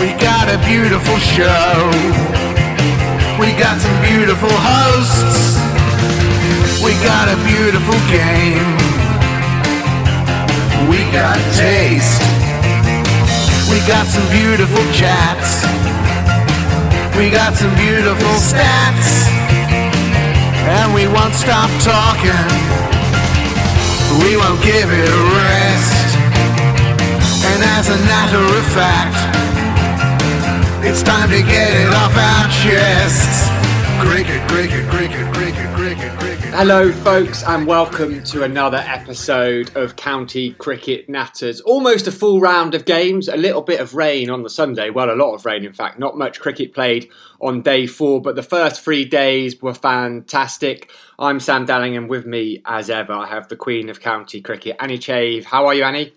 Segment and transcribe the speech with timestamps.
[0.00, 1.90] We got a beautiful show.
[3.38, 5.58] We got some beautiful hosts.
[6.82, 8.70] We got a beautiful game.
[10.90, 12.22] We got taste.
[13.70, 15.66] We got some beautiful chats.
[17.18, 19.26] We got some beautiful stats.
[20.70, 22.46] And we won't stop talking.
[24.22, 26.16] We won't give it a rest.
[27.50, 29.47] And as a matter of fact,
[30.88, 33.50] it's time to get it off our chests.
[34.00, 36.54] Cricket, cricket, cricket, cricket, cricket, cricket.
[36.54, 41.60] Hello, folks, and welcome to another episode of County Cricket Natters.
[41.66, 44.88] Almost a full round of games, a little bit of rain on the Sunday.
[44.88, 45.98] Well, a lot of rain, in fact.
[45.98, 50.90] Not much cricket played on day four, but the first three days were fantastic.
[51.18, 54.96] I'm Sam Dallingham with me, as ever, I have the Queen of County Cricket, Annie
[54.96, 55.44] Chave.
[55.44, 56.14] How are you, Annie?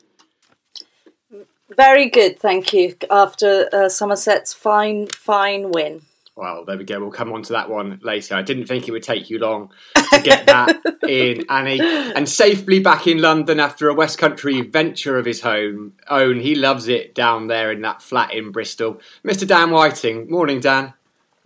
[1.75, 2.95] Very good, thank you.
[3.09, 6.01] After uh, Somerset's fine, fine win.
[6.35, 6.99] Well, there we go.
[6.99, 8.35] We'll come on to that one later.
[8.35, 11.81] I didn't think it would take you long to get that in, Annie.
[11.81, 16.39] And safely back in London after a West Country venture of his home own.
[16.39, 19.01] He loves it down there in that flat in Bristol.
[19.25, 19.45] Mr.
[19.45, 20.31] Dan Whiting.
[20.31, 20.93] Morning, Dan.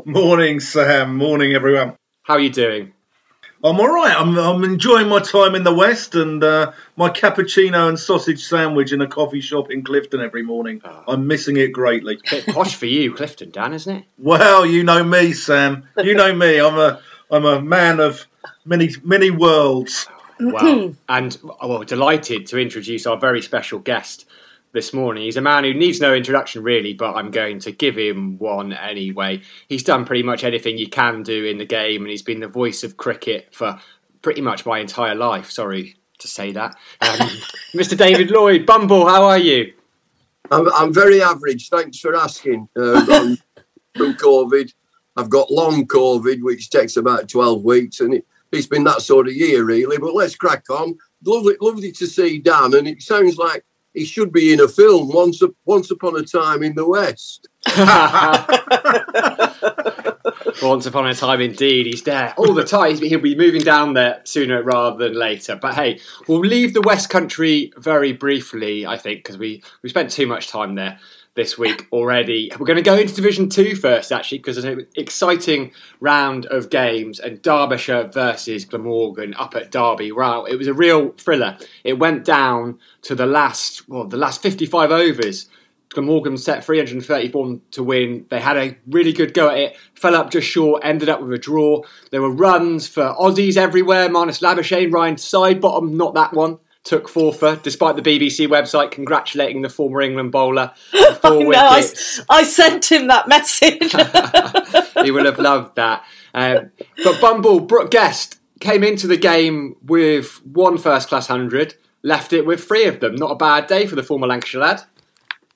[0.06, 1.16] Morning, Sam.
[1.16, 1.96] Morning, everyone.
[2.24, 2.94] How are you doing?
[3.64, 4.16] I'm all right.
[4.16, 8.92] I'm, I'm enjoying my time in the West and uh, my cappuccino and sausage sandwich
[8.92, 10.82] in a coffee shop in Clifton every morning.
[10.84, 11.04] Oh.
[11.08, 12.20] I'm missing it greatly.
[12.30, 14.06] Bit posh for you, Clifton, Dan, isn't it?
[14.18, 15.88] Well, you know me, Sam.
[15.98, 16.60] You know me.
[16.60, 17.00] I'm a
[17.30, 18.26] I'm a man of
[18.66, 20.08] many many worlds.
[20.40, 24.25] Well, and well, delighted to introduce our very special guest
[24.76, 25.24] this morning.
[25.24, 28.74] He's a man who needs no introduction, really, but I'm going to give him one
[28.74, 29.42] anyway.
[29.68, 32.48] He's done pretty much anything you can do in the game, and he's been the
[32.48, 33.80] voice of cricket for
[34.22, 35.50] pretty much my entire life.
[35.50, 36.76] Sorry to say that.
[37.02, 37.30] Um,
[37.74, 37.98] Mr.
[37.98, 39.74] David Lloyd, Bumble, how are you?
[40.52, 41.70] I'm, I'm very average.
[41.70, 42.70] Thanks for asking.
[42.78, 43.38] I'm
[43.96, 44.72] from COVID,
[45.18, 49.28] I've got long COVID, which takes about 12 weeks, and it, it's been that sort
[49.28, 49.98] of year, really.
[49.98, 50.98] But let's crack on.
[51.24, 53.64] Lovely, lovely to see Dan, and it sounds like
[53.96, 55.10] he should be in a film.
[55.10, 57.48] Once, once upon a time in the West.
[60.62, 62.98] Once upon a time, indeed, he's there all the time.
[62.98, 65.56] He'll be moving down there sooner rather than later.
[65.56, 70.12] But hey, we'll leave the West Country very briefly, I think, because we we spent
[70.12, 71.00] too much time there
[71.36, 72.52] this week already.
[72.58, 76.70] We're going to go into Division Two first, actually, because there's an exciting round of
[76.70, 80.12] games and Derbyshire versus Glamorgan up at Derby.
[80.12, 81.58] Wow, it was a real thriller.
[81.84, 85.50] It went down to the last, well, the last 55 overs.
[85.90, 88.26] Glamorgan set 334 to win.
[88.30, 91.32] They had a really good go at it, fell up just short, ended up with
[91.32, 91.84] a draw.
[92.12, 94.10] There were runs for Aussies everywhere.
[94.10, 99.62] Marnus Labuschagne, Ryan Sidebottom, not that one, took four for, despite the BBC website congratulating
[99.62, 100.72] the former England bowler.
[100.92, 101.84] for Four I know, I.
[102.30, 103.92] I sent him that message.
[105.04, 106.06] he would have loved that.
[106.34, 106.72] Um,
[107.04, 112.46] but Bumble, Brooke Guest, came into the game with one first class 100, left it
[112.46, 113.16] with three of them.
[113.16, 114.84] Not a bad day for the former Lancashire lad.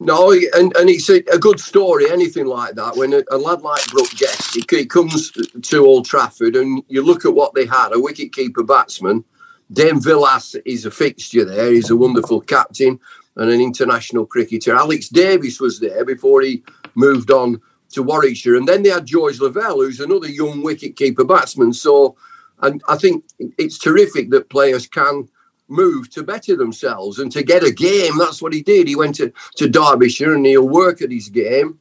[0.02, 2.96] No, and, and it's a, a good story, anything like that.
[2.96, 7.02] When a, a lad like Brooke Guest, he, he comes to Old Trafford and you
[7.02, 9.26] look at what they had a wicket keeper batsman.
[9.72, 11.72] Dane Vilas is a fixture there.
[11.72, 13.00] He's a wonderful captain
[13.36, 14.76] and an international cricketer.
[14.76, 16.64] Alex Davies was there before he
[16.96, 17.62] moved on
[17.92, 21.74] to Warwickshire, and then they had George Lavelle, who's another young wicket-keeper batsman.
[21.74, 22.16] So,
[22.62, 23.26] and I think
[23.58, 25.28] it's terrific that players can
[25.68, 28.18] move to better themselves and to get a game.
[28.18, 28.88] That's what he did.
[28.88, 31.80] He went to, to Derbyshire and he'll work at his game.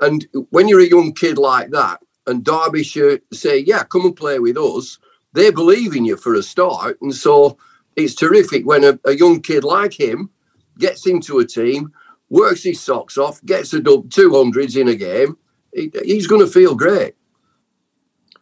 [0.00, 4.38] And when you're a young kid like that, and Derbyshire say, "Yeah, come and play
[4.38, 4.98] with us,"
[5.32, 7.58] they believe in you for a start, and so
[7.96, 10.30] it's terrific when a, a young kid like him
[10.78, 11.92] gets into a team,
[12.28, 15.36] works his socks off, gets a dub, two hundreds in a game.
[15.72, 17.14] He, he's going to feel great.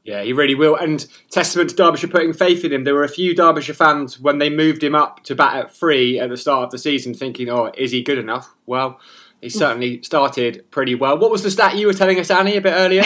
[0.04, 0.74] Yeah, he really will.
[0.74, 2.84] And testament to Derbyshire putting faith in him.
[2.84, 6.18] There were a few Derbyshire fans when they moved him up to bat at three
[6.18, 8.54] at the start of the season thinking, oh, is he good enough?
[8.64, 8.98] Well,
[9.42, 11.18] he certainly started pretty well.
[11.18, 13.04] What was the stat you were telling us, Annie, a bit earlier?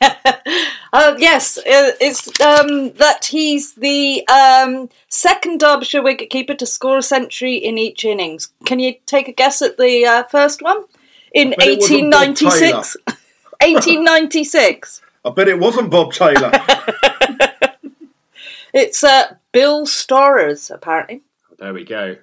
[0.96, 7.54] uh, yes, it's um, that he's the um, second Derbyshire wicketkeeper to score a century
[7.54, 8.52] in each innings.
[8.64, 10.84] Can you take a guess at the uh, first one?
[11.32, 12.96] In I bet it wasn't Bob 1896.
[13.60, 15.02] 1896.
[15.24, 16.52] I bet it wasn't Bob Taylor.
[18.76, 21.22] It's uh, Bill Storers, apparently.
[21.58, 22.16] There we go.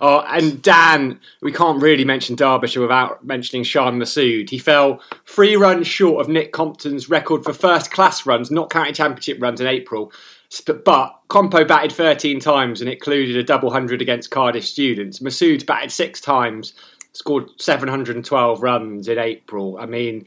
[0.00, 4.50] Oh, and Dan, we can't really mention Derbyshire without mentioning Shan Masood.
[4.50, 8.94] He fell three runs short of Nick Compton's record for first class runs, not counting
[8.94, 10.12] championship runs in April.
[10.84, 15.18] But, Compo batted 13 times and included a double hundred against Cardiff students.
[15.18, 16.72] Masood batted six times,
[17.12, 19.76] scored 712 runs in April.
[19.78, 20.24] I mean,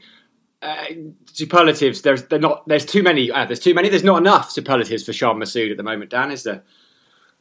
[0.62, 0.84] uh,
[1.26, 2.02] superlatives.
[2.02, 2.66] There's not.
[2.68, 3.32] There's too many.
[3.32, 3.88] Uh, there's too many.
[3.88, 6.10] There's not enough superlatives for Shan Masood at the moment.
[6.10, 6.62] Dan, is there?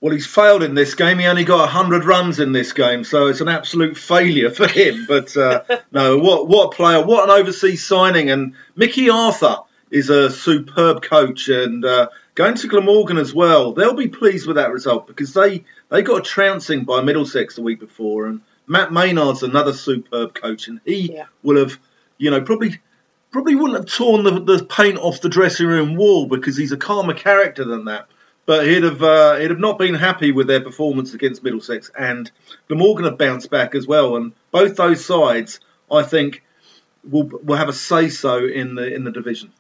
[0.02, 1.20] Well, he's failed in this game.
[1.20, 5.06] He only got 100 runs in this game, so it's an absolute failure for him.
[5.08, 8.32] But uh, no, what what a player, what an overseas signing.
[8.32, 9.58] And Mickey Arthur
[9.92, 13.74] is a superb coach, and uh, going to Glamorgan as well.
[13.74, 17.62] They'll be pleased with that result because they they got a trouncing by Middlesex the
[17.62, 21.26] week before, and Matt Maynard's another superb coach, and he Yeah.
[21.44, 21.78] will have,
[22.18, 22.80] you know, probably
[23.32, 26.78] probably wouldn't have torn the, the paint off the dressing room wall because he's a
[26.78, 28.08] calmer character than that.
[28.46, 32.30] But he'd have uh, he'd have not been happy with their performance against Middlesex, and
[32.68, 34.16] Glamorgan have bounced back as well.
[34.16, 35.60] And both those sides,
[35.92, 36.44] I think,
[37.04, 39.52] will will have a say so in the in the division.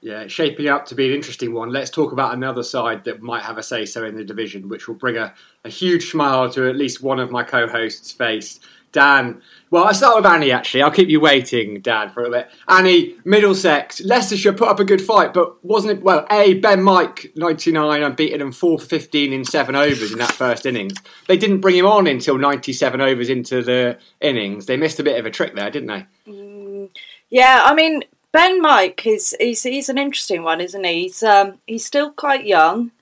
[0.00, 1.70] Yeah, shaping up to be an interesting one.
[1.70, 4.86] Let's talk about another side that might have a say so in the division, which
[4.86, 5.32] will bring a,
[5.64, 8.60] a huge smile to at least one of my co hosts' face.
[8.94, 10.82] Dan, well, I'll start with Annie actually.
[10.82, 12.48] I'll keep you waiting, Dan, for a bit.
[12.68, 16.02] Annie, Middlesex, Leicestershire put up a good fight, but wasn't it?
[16.04, 20.30] Well, A, Ben Mike, 99, unbeaten and 4 for 15 in seven overs in that
[20.30, 20.94] first innings.
[21.26, 24.66] They didn't bring him on until 97 overs into the innings.
[24.66, 26.88] They missed a bit of a trick there, didn't they?
[27.28, 31.02] Yeah, I mean Ben Mike is he's he's an interesting one, isn't he?
[31.02, 32.92] He's um, he's still quite young,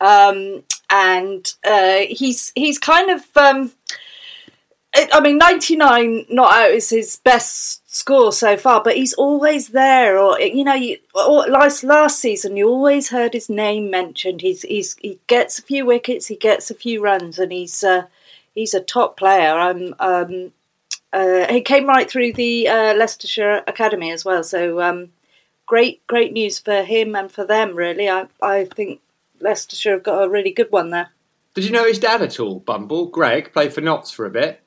[0.00, 3.72] um, and uh, he's he's kind of um,
[4.94, 9.14] I I mean ninety nine not out is his best score so far, but he's
[9.14, 10.18] always there.
[10.18, 14.40] Or you know, you or last last season you always heard his name mentioned.
[14.40, 18.04] He's he's he gets a few wickets, he gets a few runs, and he's uh,
[18.54, 19.52] he's a top player.
[19.52, 20.52] I'm um,
[21.12, 24.42] uh, he came right through the uh, Leicestershire Academy as well.
[24.42, 25.10] So um,
[25.66, 27.76] great, great news for him and for them.
[27.76, 29.00] Really, I I think
[29.40, 31.10] Leicestershire have got a really good one there.
[31.54, 33.06] Did you know his dad at all, Bumble?
[33.06, 34.62] Greg played for Notts for a bit.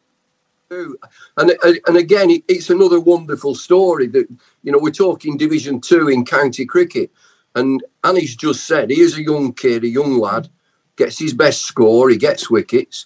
[0.71, 1.53] And
[1.87, 4.27] and again, it- it's another wonderful story that
[4.63, 7.11] you know we're talking Division Two in county cricket,
[7.55, 10.49] and Annie's just said here's a young kid, a young lad,
[10.97, 13.05] gets his best score, he gets wickets.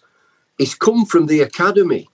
[0.57, 2.07] He's come from the academy.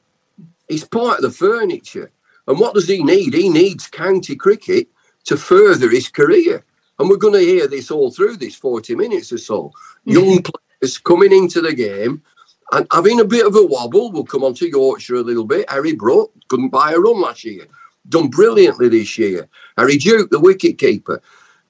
[0.69, 2.11] He's part of the furniture.
[2.47, 3.33] And what does he need?
[3.33, 4.87] He needs county cricket
[5.25, 6.65] to further his career.
[6.99, 9.71] And we're going to hear this all through this 40 minutes or so.
[10.05, 10.43] Young
[10.81, 12.23] players coming into the game
[12.71, 14.11] and having a bit of a wobble.
[14.11, 15.69] We'll come on to Yorkshire a little bit.
[15.69, 17.65] Harry Brook couldn't buy a run last year.
[18.09, 19.47] Done brilliantly this year.
[19.77, 21.21] Harry Duke, the wicket keeper.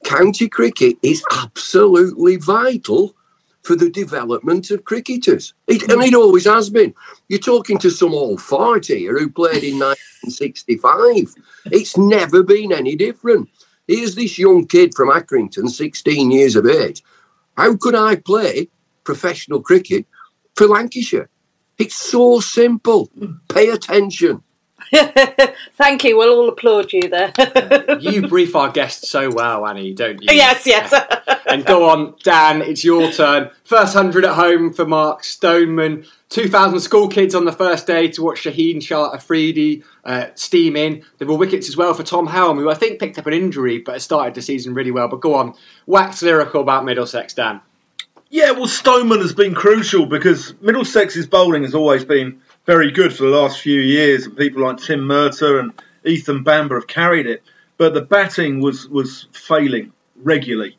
[0.03, 3.15] County cricket is absolutely vital
[3.63, 5.53] for the development of cricketers.
[5.67, 6.93] It, and it always has been.
[7.27, 11.33] You're talking to some old fart here who played in 1965.
[11.71, 13.49] It's never been any different.
[13.87, 17.03] Here's this young kid from Accrington, 16 years of age.
[17.57, 18.69] How could I play
[19.03, 20.05] professional cricket
[20.55, 21.29] for Lancashire?
[21.77, 23.09] It's so simple.
[23.49, 24.41] Pay attention.
[25.77, 26.17] Thank you.
[26.17, 27.33] We'll all applaud you there.
[27.99, 30.27] You brief our guests so well, Annie, don't you?
[30.31, 30.93] yes, yes.
[31.47, 33.49] And go on, Dan, it's your turn.
[33.63, 36.05] First 100 at home for Mark Stoneman.
[36.29, 41.03] 2,000 school kids on the first day to watch Shaheen Shah Afridi uh, steam in.
[41.17, 43.77] There were wickets as well for Tom Helm, who I think picked up an injury
[43.79, 45.07] but started the season really well.
[45.07, 45.53] But go on,
[45.85, 47.61] wax lyrical about Middlesex, Dan.
[48.29, 53.23] Yeah, well, Stoneman has been crucial because Middlesex's bowling has always been very good for
[53.23, 57.43] the last few years, and people like Tim Murtagh and Ethan Bamber have carried it.
[57.77, 60.77] but the batting was was failing regularly.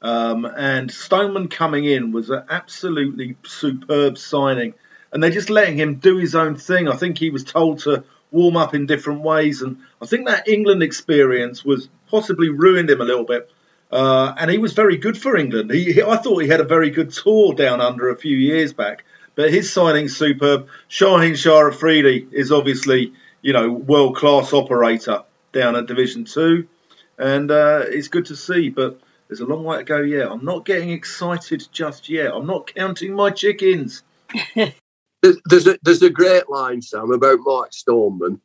[0.00, 4.74] Um, and Stoneman coming in was an absolutely superb signing,
[5.12, 6.88] and they're just letting him do his own thing.
[6.88, 10.48] I think he was told to warm up in different ways, and I think that
[10.48, 13.50] England experience was possibly ruined him a little bit.
[13.90, 15.70] Uh, and he was very good for England.
[15.70, 19.04] He, I thought he had a very good tour down under a few years back,
[19.34, 20.68] but his signing's superb.
[20.90, 26.68] Shaheen Shah Afridi is obviously, you know, world class operator down at Division Two,
[27.16, 28.68] and uh, it's good to see.
[28.68, 30.30] But there's a long way to go yet.
[30.30, 32.34] I'm not getting excited just yet.
[32.34, 34.02] I'm not counting my chickens.
[34.54, 38.40] there's a there's a great line, Sam, about Mark Stoneman.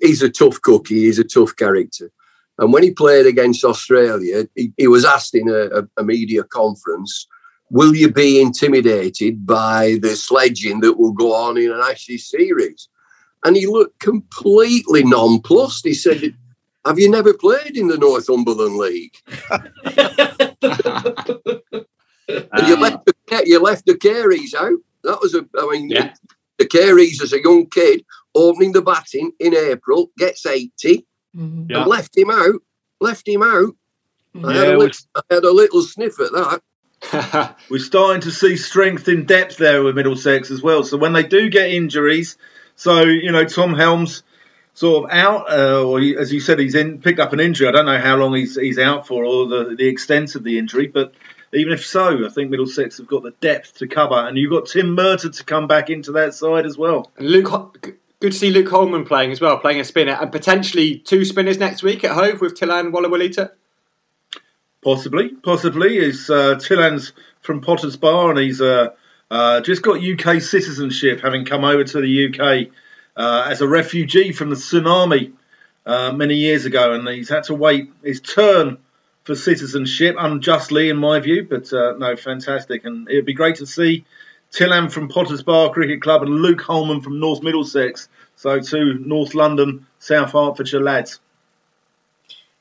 [0.00, 1.02] He's a tough cookie.
[1.02, 2.10] He's a tough character.
[2.58, 7.26] And when he played against Australia, he, he was asked in a, a, media conference,
[7.70, 12.88] "Will you be intimidated by the sledging that will go on in an Ashes series?"
[13.44, 15.84] And he looked completely nonplussed.
[15.84, 16.36] He said,
[16.84, 19.16] "Have you never played in the Northumberland League?"
[22.66, 23.14] you left the,
[23.46, 24.78] you left the Careys out.
[25.04, 25.46] That was a.
[25.58, 26.12] I mean, yeah.
[26.58, 28.04] the Careys as a young kid
[28.34, 31.70] opening the batting in April gets 80 mm-hmm.
[31.70, 31.82] yeah.
[31.82, 32.62] and left him out.
[33.00, 33.74] Left him out.
[34.34, 34.46] Mm-hmm.
[34.46, 37.56] I, had yeah, little, I had a little sniff at that.
[37.70, 40.84] We're starting to see strength in depth there with Middlesex as well.
[40.84, 42.36] So when they do get injuries,
[42.76, 44.22] so you know Tom Helms
[44.74, 47.68] sort of out, uh, or he, as you said, he's in picked up an injury.
[47.68, 50.58] I don't know how long he's he's out for or the the extent of the
[50.58, 51.12] injury, but
[51.52, 54.66] even if so, I think Middlesex have got the depth to cover, and you've got
[54.66, 57.10] Tim Murtagh to come back into that side as well.
[57.18, 60.96] And Luke, good to see Luke Holman playing as well, playing a spinner, and potentially
[60.96, 63.50] two spinners next week at Hove with Thilan Walallawita.
[64.80, 65.96] Possibly, possibly.
[65.96, 68.90] Is uh, Thilan's from Potters Bar, and he's uh,
[69.28, 72.72] uh, just got UK citizenship, having come over to the UK
[73.16, 75.32] uh, as a refugee from the tsunami
[75.84, 78.78] uh, many years ago, and he's had to wait his turn
[79.24, 81.44] for citizenship unjustly, in my view.
[81.50, 84.04] But uh, no, fantastic, and it'd be great to see
[84.52, 88.08] Thilan from Potters Bar Cricket Club and Luke Holman from North Middlesex.
[88.36, 91.20] So two North London, South Hertfordshire lads.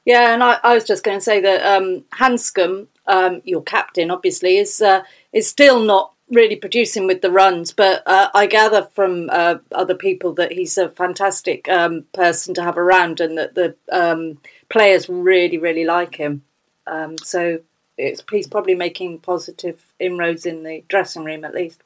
[0.06, 4.10] Yeah, and I, I was just going to say that um, Handscomb, um, your captain,
[4.10, 8.84] obviously, is uh, is still not really producing with the runs, but uh, I gather
[8.94, 13.54] from uh, other people that he's a fantastic um, person to have around, and that
[13.54, 16.42] the um, players really, really like him.
[16.88, 17.60] Um, so
[17.98, 21.82] it's he's probably making positive inroads in the dressing room at least.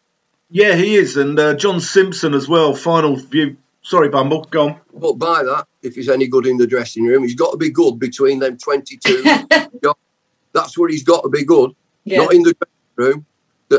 [0.49, 2.75] Yeah, he is, and uh, John Simpson as well.
[2.75, 3.57] Final view.
[3.81, 4.79] Sorry, Bumble, go on.
[4.93, 7.69] But by that, if he's any good in the dressing room, he's got to be
[7.69, 9.23] good between them twenty-two.
[10.53, 12.19] That's where he's got to be good, yeah.
[12.19, 13.25] not in the dressing room.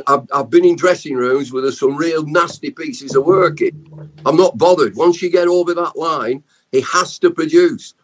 [0.06, 4.10] I've, I've been in dressing rooms where there's some real nasty pieces of work in.
[4.26, 4.96] I'm not bothered.
[4.96, 6.42] Once you get over that line,
[6.72, 7.94] he has to produce.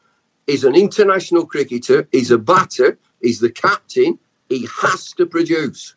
[0.46, 2.08] He's an international cricketer.
[2.12, 2.98] He's a batter.
[3.22, 4.18] He's the captain.
[4.48, 5.94] He has to produce.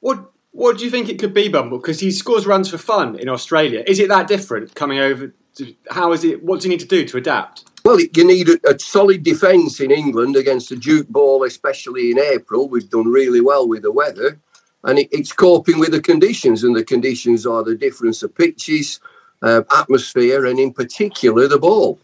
[0.00, 1.78] What What do you think it could be, Bumble?
[1.78, 3.82] Because he scores runs for fun in Australia.
[3.86, 5.34] Is it that different coming over?
[5.56, 6.42] To, how is it?
[6.42, 7.64] What do you need to do to adapt?
[7.84, 12.18] Well, you need a, a solid defence in England against a Duke ball, especially in
[12.18, 12.68] April.
[12.68, 14.40] We've done really well with the weather,
[14.82, 16.64] and it, it's coping with the conditions.
[16.64, 19.00] And the conditions are the difference of pitches,
[19.42, 21.98] uh, atmosphere, and in particular the ball.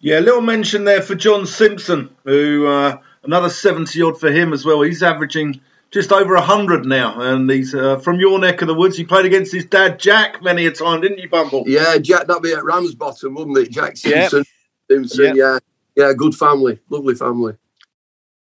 [0.00, 4.52] Yeah, a little mention there for John Simpson, who uh, another 70 odd for him
[4.52, 4.82] as well.
[4.82, 8.96] He's averaging just over 100 now, and he's uh, from your neck of the woods.
[8.96, 11.64] He played against his dad, Jack, many a time, didn't you, Bumble?
[11.66, 13.70] Yeah, Jack, that'd be at Ramsbottom, wouldn't it?
[13.70, 14.38] Jack Simpson.
[14.38, 14.46] Yep.
[14.90, 15.36] Simpson, yep.
[15.36, 15.58] yeah.
[15.96, 17.54] Yeah, good family, lovely family.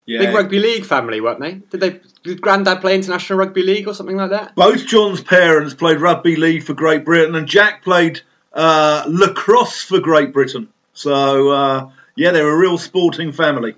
[0.05, 0.19] Yeah.
[0.19, 1.53] Big rugby league family, weren't they?
[1.53, 1.99] Did they?
[2.23, 4.55] Did Grandad play international rugby league or something like that?
[4.55, 8.21] Both John's parents played rugby league for Great Britain, and Jack played
[8.51, 10.67] uh, lacrosse for Great Britain.
[10.93, 13.75] So uh, yeah, they're a real sporting family.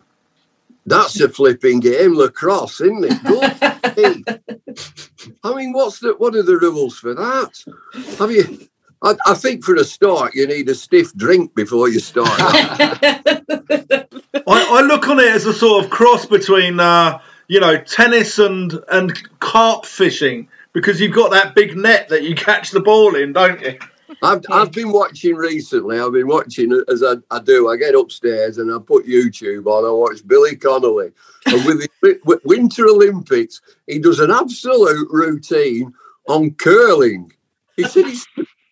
[0.85, 3.23] That's a flipping game, lacrosse, isn't it?
[3.23, 4.41] Good.
[5.43, 7.63] I mean, what's the what are the rules for that?
[8.19, 8.67] Have you?
[9.01, 12.29] I, I, think for a start, you need a stiff drink before you start.
[12.39, 14.07] I,
[14.47, 18.73] I, look on it as a sort of cross between, uh, you know, tennis and
[18.89, 23.33] and carp fishing because you've got that big net that you catch the ball in,
[23.33, 23.79] don't you?
[24.21, 25.99] I've, I've been watching recently.
[25.99, 27.69] I've been watching as I, I, do.
[27.69, 29.85] I get upstairs and I put YouTube on.
[29.85, 31.11] I watch Billy Connolly.
[31.45, 35.93] And with the Winter Olympics, he does an absolute routine
[36.27, 37.31] on curling.
[37.75, 38.25] He said he's,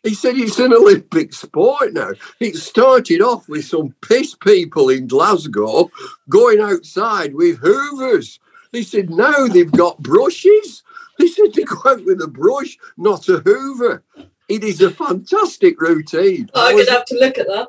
[0.04, 2.12] he said it's an Olympic sport now.
[2.40, 5.90] It started off with some piss people in Glasgow
[6.30, 8.40] going outside with hoovers.
[8.72, 10.84] He said now they've got brushes.
[11.18, 14.04] He said they go out with a brush, not a hoover.
[14.54, 16.50] It is a fantastic routine.
[16.54, 17.68] Oh, I'm going to have to look at that.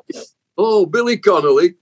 [0.57, 1.75] Oh, Billy Connolly,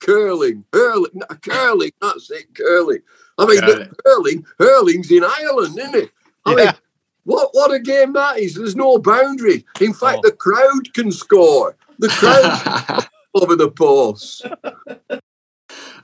[0.00, 1.92] curling, hurling, no, curling.
[2.00, 3.00] That's it, curling.
[3.38, 3.92] I mean, Curling.
[4.04, 6.10] hurling, hurling's in Ireland, isn't it?
[6.44, 6.68] I mean,
[7.24, 8.54] what what a game that is!
[8.54, 9.64] There's no boundary.
[9.80, 10.28] In fact, Oh.
[10.28, 11.76] the crowd can score.
[12.00, 14.44] The crowd over the post.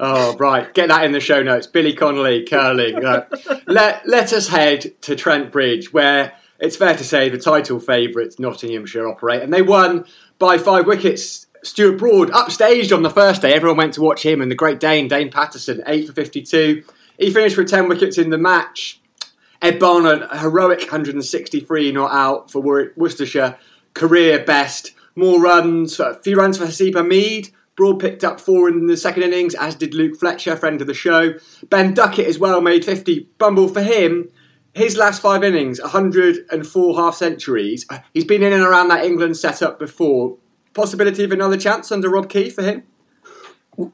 [0.00, 0.73] Oh, right.
[0.75, 1.66] Get that in the show notes.
[1.66, 3.04] Billy Connolly, curling.
[3.04, 3.26] Uh,
[3.66, 6.32] let, let us head to Trent Bridge, where
[6.64, 9.42] it's fair to say the title favourites, Nottinghamshire, operate.
[9.42, 10.06] And they won
[10.38, 11.47] by five wickets.
[11.62, 13.54] Stuart Broad upstaged on the first day.
[13.54, 16.85] Everyone went to watch him and the great Dane, Dane Paterson, 8 for 52.
[17.18, 19.00] He finished with 10 wickets in the match.
[19.62, 23.56] Ed Barnard, a heroic 163 not out for Wor- Worcestershire,
[23.94, 24.92] career best.
[25.16, 27.50] More runs, a few runs for Haseeb Hameed.
[27.76, 30.94] Broad picked up four in the second innings, as did Luke Fletcher, friend of the
[30.94, 31.35] show.
[31.71, 33.28] Ben Duckett as well made 50.
[33.38, 34.28] Bumble for him,
[34.75, 37.87] his last five innings, 104 half centuries.
[38.12, 40.37] He's been in and around that England setup before.
[40.75, 42.83] Possibility of another chance under Rob Key for him?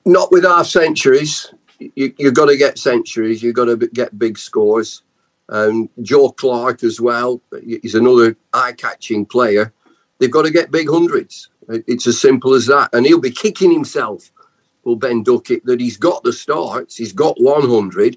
[0.05, 1.53] Not with half centuries.
[1.79, 3.43] You, you've got to get centuries.
[3.43, 5.03] You've got to get big scores.
[5.51, 7.43] Um, Joe Clarke as well.
[7.63, 9.73] He's another eye-catching player.
[10.19, 11.51] They've got to get big hundreds.
[11.69, 12.91] It's as simple as that.
[12.95, 14.31] And he'll be kicking himself,
[14.85, 16.97] will Ben Duckett, that he's got the starts.
[16.97, 18.17] He's got 100.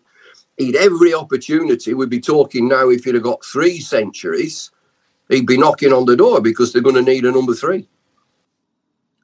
[0.57, 1.93] He'd every opportunity.
[1.93, 4.71] We'd be talking now if he'd have got three centuries,
[5.29, 7.87] he'd be knocking on the door because they're going to need a number three.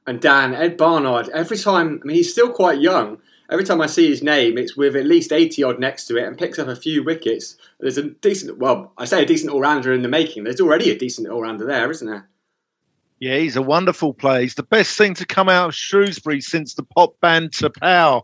[0.06, 3.18] And Dan, Ed Barnard, every time, I mean, he's still quite young.
[3.50, 6.24] Every time I see his name, it's with at least 80 odd next to it
[6.24, 7.56] and picks up a few wickets.
[7.80, 10.44] There's a decent, well, I say a decent all rounder in the making.
[10.44, 12.28] There's already a decent all rounder there, isn't there?
[13.20, 14.40] Yeah, he's a wonderful player.
[14.40, 18.22] He's the best thing to come out of Shrewsbury since the pop band T'Pau.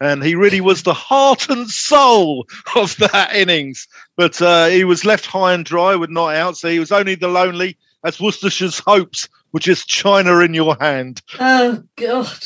[0.00, 3.86] And he really was the heart and soul of that innings.
[4.16, 7.14] But uh, he was left high and dry with not out, so he was only
[7.14, 11.20] the lonely as Worcestershire's hopes were just china in your hand.
[11.38, 12.38] Oh God,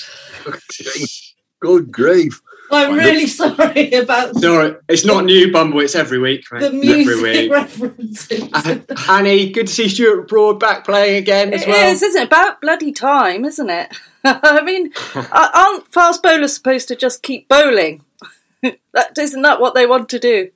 [1.61, 2.41] Good grief.
[2.73, 6.45] I'm really sorry about No, it's not new, Bumble, it's every week.
[6.51, 6.61] Mate.
[6.61, 7.53] the Every music week.
[7.53, 8.49] references.
[8.53, 11.93] Uh, Annie, good to see Stuart Broad back playing again as It well.
[11.93, 12.27] is, isn't it?
[12.27, 13.95] About bloody time, isn't it?
[14.25, 18.05] I mean, aren't fast bowlers supposed to just keep bowling?
[18.63, 20.51] that isn't that what they want to do?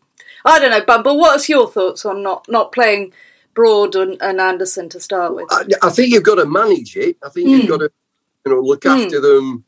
[0.44, 1.18] I don't know, Bumble.
[1.18, 3.12] What's your thoughts on not not playing
[3.54, 5.48] Broad and, and Anderson to start with?
[5.50, 7.16] I, I think you've got to manage it.
[7.22, 7.68] I think you've hmm.
[7.68, 7.90] got to,
[8.46, 8.90] you know, look hmm.
[8.90, 9.64] after them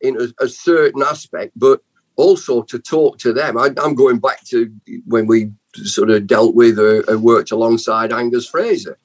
[0.00, 1.82] in a, a certain aspect, but
[2.18, 3.56] also to talk to them.
[3.56, 4.70] I, I'm going back to
[5.06, 8.98] when we sort of dealt with or, or worked alongside Angus Fraser.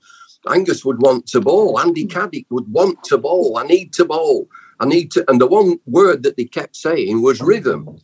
[0.49, 1.79] Angus would want to bowl.
[1.79, 2.09] Andy hmm.
[2.09, 3.57] Caddick would want to bowl.
[3.57, 4.49] I need to bowl.
[4.79, 5.23] I need to.
[5.29, 7.97] And the one word that they kept saying was rhythm.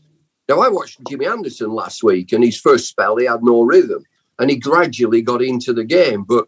[0.47, 4.03] Now, I watched Jimmy Anderson last week, and his first spell, he had no rhythm,
[4.39, 6.23] and he gradually got into the game.
[6.23, 6.47] But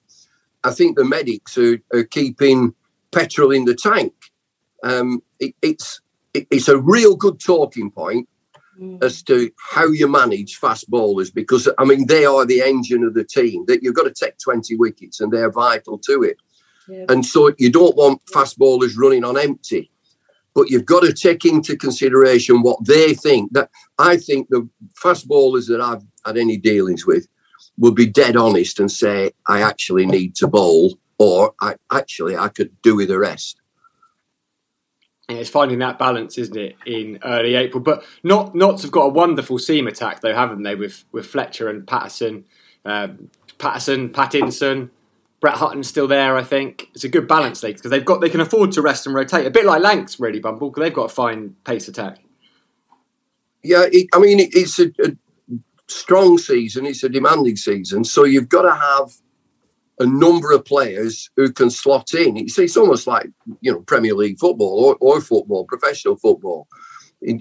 [0.64, 2.74] I think the medics are, are keeping
[3.12, 4.14] petrol in the tank.
[4.84, 6.00] Um, it, it's
[6.34, 8.28] it, it's a real good talking point
[9.02, 13.14] as to how you manage fast bowlers because I mean they are the engine of
[13.14, 13.66] the team.
[13.68, 16.38] That you've got to take twenty wickets, and they're vital to it.
[16.88, 17.06] Yeah.
[17.10, 19.92] And so you don't want fast bowlers running on empty.
[20.54, 23.54] But you've got to take into consideration what they think.
[23.54, 27.28] That I think the fast bowlers that I've had any dealings with
[27.78, 32.50] will be dead honest and say, I actually need to bowl, or I actually I
[32.50, 33.61] could do with the rest.
[35.38, 37.82] It's finding that balance, isn't it, in early April?
[37.82, 40.76] But not Notts have got a wonderful seam attack, though, haven't they?
[40.76, 42.46] With with Fletcher and Paterson,
[42.86, 44.90] um, Paterson, Pattinson,
[45.40, 46.38] Brett Hutton's still there.
[46.38, 49.06] I think it's a good balance league because they've got they can afford to rest
[49.08, 52.20] and rotate a bit like Lancs really, Bumble, because they've got a fine pace attack.
[53.64, 55.16] Yeah, it, I mean, it's a, a
[55.88, 56.86] strong season.
[56.86, 59.12] It's a demanding season, so you've got to have
[60.02, 62.36] a number of players who can slot in.
[62.36, 63.30] It's, it's almost like
[63.62, 66.68] you know Premier League football or, or football, professional football.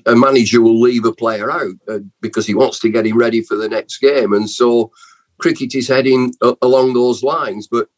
[0.04, 3.40] A manager will leave a player out uh, because he wants to get him ready
[3.40, 4.92] for the next game, and so
[5.38, 7.66] cricket is heading uh, along those lines.
[7.66, 7.88] But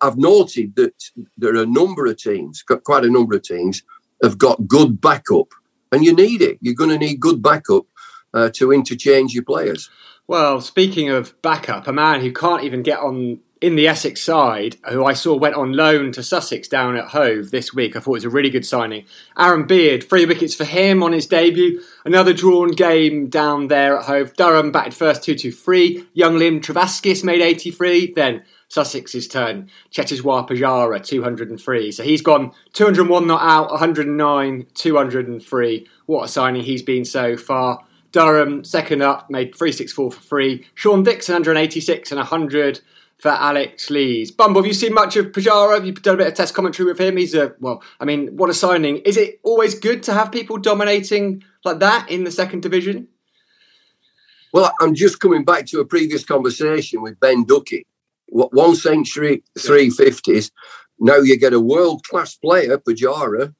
[0.00, 0.94] I've noted that
[1.36, 3.82] there are a number of teams, quite a number of teams,
[4.22, 5.48] have got good backup,
[5.92, 6.58] and you need it.
[6.62, 7.84] You're going to need good backup
[8.32, 9.90] uh, to interchange your players.
[10.26, 14.76] Well, speaking of backup, a man who can't even get on in the Essex side,
[14.88, 17.96] who I saw went on loan to Sussex down at Hove this week.
[17.96, 19.04] I thought it was a really good signing.
[19.36, 21.80] Aaron Beard, three wickets for him on his debut.
[22.04, 24.34] Another drawn game down there at Hove.
[24.36, 26.06] Durham batted first 2 2 3.
[26.12, 28.12] Young Liam Trevaskis made 83.
[28.12, 29.70] Then Sussex's turn.
[29.90, 31.90] Cheteshwar Pujara, 203.
[31.92, 35.86] So he's gone 201 not out, 109, 203.
[36.06, 37.84] What a signing he's been so far.
[38.12, 40.66] Durham, second up, made 364 for free.
[40.74, 42.80] Sean Dickson, 186 and 100
[43.18, 44.30] for Alex Lees.
[44.30, 45.74] Bumble, have you seen much of Pujara?
[45.74, 47.16] Have you done a bit of test commentary with him?
[47.16, 48.98] He's a well, I mean, what a signing!
[48.98, 53.08] Is it always good to have people dominating like that in the second division?
[54.52, 57.86] Well, I'm just coming back to a previous conversation with Ben Ducky.
[58.30, 60.50] One century, three fifties.
[61.00, 63.54] Now you get a world class player, Pujara.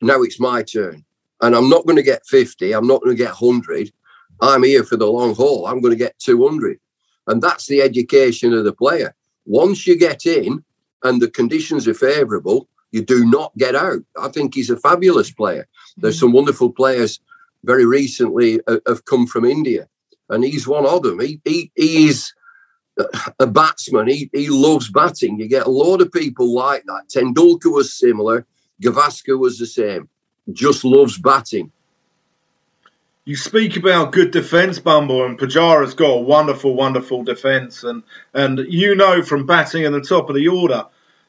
[0.00, 1.04] Now it's my turn.
[1.40, 2.72] And I'm not going to get 50.
[2.72, 3.92] I'm not going to get 100.
[4.40, 5.66] I'm here for the long haul.
[5.66, 6.78] I'm going to get 200.
[7.32, 9.14] And that's the education of the player.
[9.46, 10.62] Once you get in
[11.02, 14.02] and the conditions are favourable, you do not get out.
[14.20, 15.66] I think he's a fabulous player.
[15.96, 17.20] There's some wonderful players
[17.64, 19.88] very recently uh, have come from India,
[20.28, 21.20] and he's one of them.
[21.20, 22.34] He, he, he is
[23.38, 24.08] a batsman.
[24.08, 25.40] He, he loves batting.
[25.40, 27.08] You get a lot of people like that.
[27.08, 28.44] Tendulkar was similar.
[28.82, 30.06] Gavaskar was the same.
[30.52, 31.72] Just loves batting.
[33.24, 38.02] You speak about good defence, Bumble, and Pujara's got a wonderful, wonderful defence, and
[38.34, 40.86] and you know from batting at the top of the order,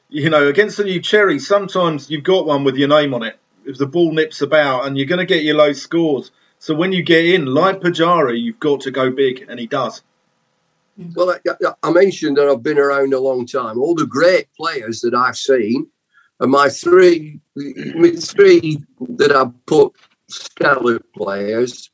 [0.08, 3.38] you know against the new Cherry, sometimes you've got one with your name on it.
[3.64, 6.32] If the ball nips about, and you're going to get your low scores.
[6.58, 10.02] So when you get in, like Pajara, you've got to go big, and he does.
[11.14, 13.78] Well, I, I, mentioned that I've been around a long time.
[13.78, 15.88] All the great players that I've seen,
[16.40, 19.94] and my three, my three that I've put
[20.34, 21.90] stellar players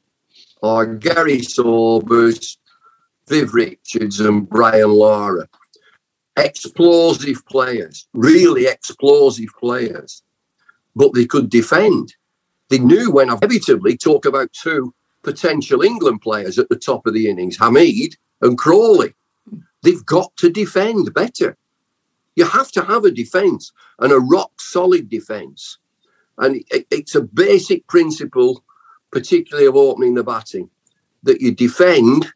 [0.62, 2.58] are Garry Sobers,
[3.28, 5.48] Viv Richards, and Brian Lara.
[6.36, 10.22] Explosive players, really explosive players,
[10.94, 12.14] but they could defend.
[12.68, 17.28] They knew when inevitably talk about two potential England players at the top of the
[17.28, 19.14] innings, Hameed and Crawley.
[19.82, 21.56] They've got to defend better.
[22.36, 25.78] You have to have a defence and a rock solid defence.
[26.40, 28.64] And it's a basic principle,
[29.12, 30.70] particularly of opening the batting,
[31.22, 32.32] that you defend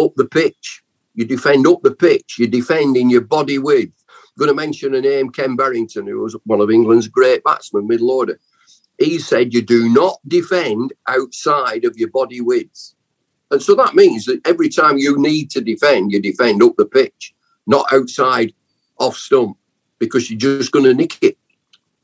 [0.00, 0.82] up the pitch.
[1.14, 2.38] You defend up the pitch.
[2.38, 3.92] You defend in your body width.
[4.08, 7.86] I'm going to mention a name, Ken Barrington, who was one of England's great batsmen,
[7.86, 8.40] middle order.
[8.98, 12.94] He said you do not defend outside of your body width.
[13.50, 16.86] And so that means that every time you need to defend, you defend up the
[16.86, 17.34] pitch,
[17.66, 18.54] not outside
[18.98, 19.58] off stump,
[19.98, 21.36] because you're just going to nick it.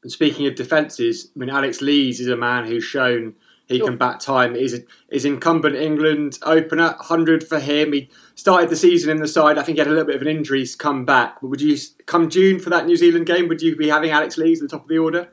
[0.08, 3.34] And speaking of defences, I mean, Alex Lees is a man who's shown
[3.66, 4.56] he can bat time.
[4.56, 7.92] Is is incumbent England opener, hundred for him.
[7.92, 9.58] He started the season in the side.
[9.58, 11.42] I think he had a little bit of an injury to come back.
[11.42, 13.48] But would you come June for that New Zealand game?
[13.48, 15.28] Would you be having Alex Lees at the top of the order?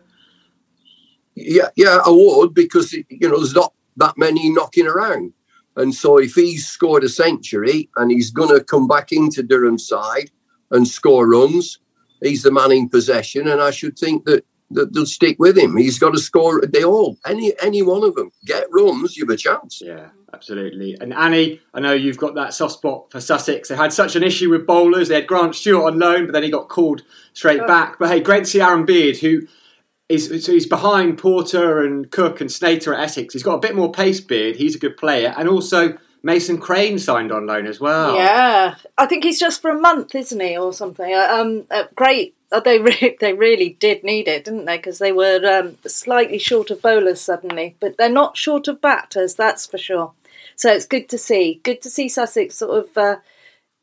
[1.36, 5.32] Yeah, yeah, I would because you know there's not that many knocking around.
[5.78, 9.88] And so if he's scored a century and he's going to come back into Durham's
[9.88, 10.32] side
[10.70, 11.80] and score runs,
[12.22, 13.48] he's the man in possession.
[13.48, 15.78] And I should think that, that they'll stick with him.
[15.78, 16.62] He's got to score.
[16.62, 19.82] They all, any any one of them, get runs, you've a chance.
[19.84, 20.98] Yeah, absolutely.
[21.00, 23.70] And Annie, I know you've got that soft spot for Sussex.
[23.70, 25.08] They had such an issue with bowlers.
[25.08, 27.68] They had Grant Stewart on loan, but then he got called straight oh.
[27.68, 27.98] back.
[28.00, 29.42] But hey, great to see Aaron Beard, who
[30.10, 33.34] is He's, so he's behind Porter and Cook and Snater at Essex.
[33.34, 34.56] He's got a bit more pace, Beard.
[34.56, 35.34] He's a good player.
[35.36, 38.16] And also, Mason Crane signed on loan as well.
[38.16, 41.14] Yeah, I think he's just for a month, isn't he, or something?
[41.14, 42.36] Uh, um, uh, great.
[42.56, 44.78] Uh, they re- they really did need it, didn't they?
[44.78, 49.36] Because they were um, slightly short of bowlers suddenly, but they're not short of batters,
[49.36, 50.14] that's for sure.
[50.56, 51.60] So it's good to see.
[51.64, 53.18] Good to see Sussex sort of uh,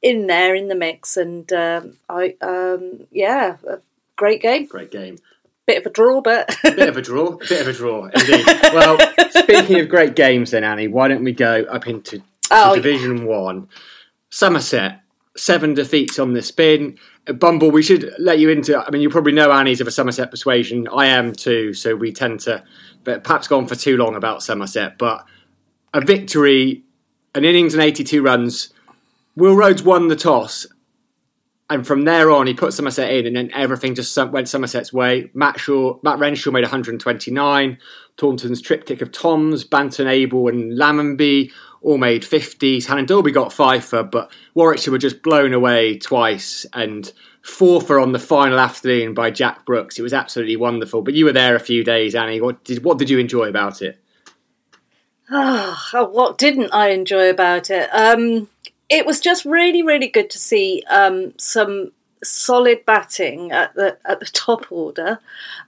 [0.01, 3.57] in there in the mix, and um, I um, yeah,
[4.17, 4.67] great game.
[4.67, 5.19] Great game
[5.67, 8.45] bit of a draw, but bit of a draw, bit of a draw, indeed.
[8.75, 8.99] well,
[9.31, 13.25] speaking of great games, then Annie, why don't we go up into oh, Division yeah.
[13.25, 13.69] One,
[14.31, 15.01] Somerset,
[15.37, 16.99] seven defeats on the spin.
[17.27, 18.79] Uh, Bumble, we should let you into.
[18.79, 20.89] I mean, you probably know Annie's of a Somerset persuasion.
[20.89, 22.65] I am too, so we tend to,
[23.05, 24.99] but perhaps gone for too long about Somerset.
[24.99, 25.25] But
[25.95, 26.85] a victory,
[27.35, 28.73] an innings and eighty-two runs.
[29.35, 30.67] Will Rhodes won the toss
[31.73, 35.31] and from there on, he put Somerset in, and then everything just went Somerset's way.
[35.33, 37.79] Matt Shaw, Matt Renshaw made 129.
[38.19, 41.51] Taunton's triptych of Toms, Banton, Abell, and Lammonby
[41.83, 42.87] all made 50s.
[42.87, 48.19] Hannon Dalby got fifer, but Warwickshire were just blown away twice, and fourfer on the
[48.19, 49.99] final afternoon by Jack Brooks.
[49.99, 51.03] It was absolutely wonderful.
[51.03, 52.41] But you were there a few days, Annie.
[52.41, 53.99] What did what did you enjoy about it?
[55.31, 57.89] Oh, what didn't I enjoy about it?
[57.93, 58.49] Um,
[58.89, 61.93] it was just really, really good to see um, some
[62.23, 65.19] solid batting at the at the top order.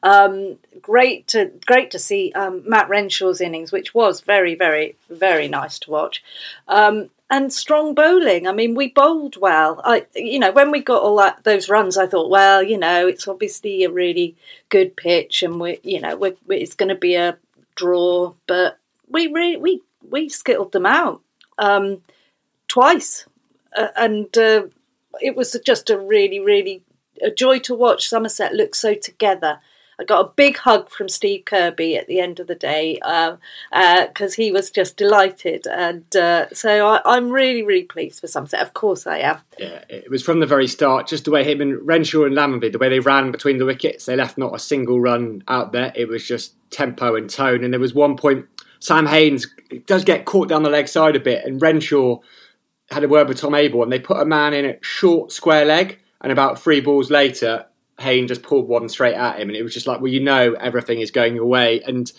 [0.03, 5.49] Um, great to great to see um, Matt Renshaw's innings, which was very, very, very
[5.49, 6.23] nice to watch.
[6.69, 8.47] Um, and strong bowling.
[8.47, 9.81] I mean, we bowled well.
[9.83, 13.09] I, you know, when we got all that those runs, I thought, well, you know,
[13.09, 14.37] it's obviously a really
[14.69, 17.37] good pitch, and we, you know, we're, it's going to be a
[17.75, 18.35] draw.
[18.47, 21.23] But we really we we skittled them out.
[21.59, 22.03] Um,
[22.69, 23.27] twice,
[23.77, 24.64] uh, and uh,
[25.20, 26.83] it was just a really, really
[27.22, 29.61] a joy to watch Somerset look so together.
[29.98, 33.38] I got a big hug from Steve Kirby at the end of the day because
[33.72, 38.27] uh, uh, he was just delighted, and uh, so I, am really, really pleased for
[38.27, 38.61] Somerset.
[38.61, 39.38] Of course, I am.
[39.59, 42.72] Yeah, it was from the very start, just the way him and Renshaw and Lammonby,
[42.72, 45.92] the way they ran between the wickets, they left not a single run out there.
[45.94, 48.46] It was just tempo and tone, and there was one point
[48.81, 49.38] Sam Hain
[49.87, 52.18] does get caught down the leg side a bit, and Renshaw
[52.90, 55.64] had a word with Tom Abell and they put a man in at short square
[55.64, 57.66] leg and about three balls later,
[58.01, 60.55] Hain just pulled one straight at him, and it was just like, well, you know,
[60.55, 61.83] everything is going your way.
[61.83, 62.11] And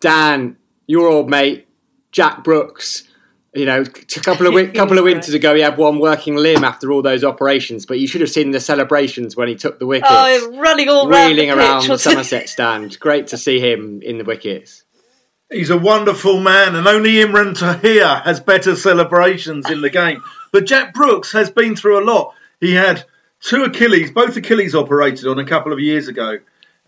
[0.00, 1.66] Dan, your old mate,
[2.12, 3.04] Jack Brooks,
[3.54, 6.92] you know, a couple of couple of winters ago, he had one working limb after
[6.92, 7.86] all those operations.
[7.86, 10.10] But you should have seen the celebrations when he took the wickets.
[10.12, 13.00] Oh, running all reeling around the, around the Somerset stand.
[13.00, 14.83] Great to see him in the wickets.
[15.54, 20.20] He's a wonderful man, and only Imran Tahir has better celebrations in the game.
[20.50, 22.34] But Jack Brooks has been through a lot.
[22.58, 23.04] He had
[23.40, 26.38] two Achilles, both Achilles operated on a couple of years ago,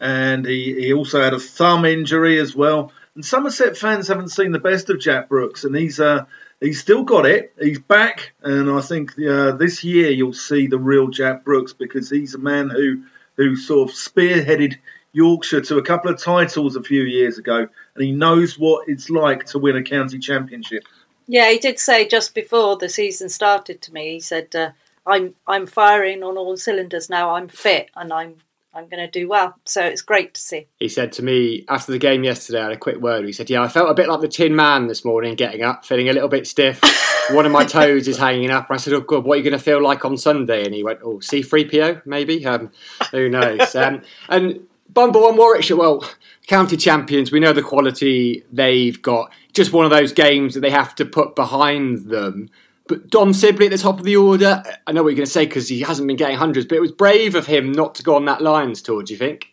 [0.01, 2.91] and he, he also had a thumb injury as well.
[3.15, 6.25] And Somerset fans haven't seen the best of Jack Brooks, and he's uh,
[6.61, 7.53] he's still got it.
[7.61, 12.11] He's back, and I think uh, this year you'll see the real Jack Brooks because
[12.11, 13.05] he's a man who
[13.37, 14.75] who sort of spearheaded
[15.17, 19.09] Yorkshire to a couple of titles a few years ago, and he knows what it's
[19.09, 20.85] like to win a county championship.
[21.27, 24.13] Yeah, he did say just before the season started to me.
[24.13, 24.55] He said.
[24.55, 24.71] Uh,
[25.07, 27.37] I'm I'm firing on all cylinders now.
[27.37, 28.37] I'm fit and I'm
[28.75, 29.55] I'm going to do well.
[29.65, 30.67] So it's great to see.
[30.79, 33.25] He said to me after the game yesterday, I had a quick word.
[33.25, 35.87] He said, Yeah, I felt a bit like the Tin Man this morning getting up,
[35.87, 36.81] feeling a little bit stiff.
[37.31, 38.67] One of my toes is hanging up.
[38.69, 40.65] I said, Oh, God, what are you going to feel like on Sunday?
[40.65, 42.45] And he went, Oh, C3PO, maybe?
[42.45, 42.71] Um,
[43.13, 43.75] who knows?
[43.75, 46.03] um, and Bumble and Warwickshire, well,
[46.47, 49.31] county champions, we know the quality they've got.
[49.53, 52.49] Just one of those games that they have to put behind them.
[52.89, 55.31] But Dom Sibley at the top of the order, I know what you're going to
[55.31, 58.03] say because he hasn't been getting hundreds, but it was brave of him not to
[58.03, 59.49] go on that Lions tour, do you think?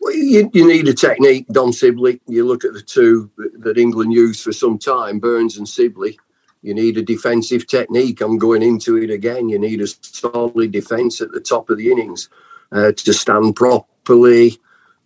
[0.00, 2.20] Well, you, you need a technique, Dom Sibley.
[2.26, 6.18] You look at the two that England used for some time, Burns and Sibley.
[6.62, 8.20] You need a defensive technique.
[8.20, 9.50] I'm going into it again.
[9.50, 12.28] You need a solid defence at the top of the innings
[12.72, 14.58] uh, to stand properly,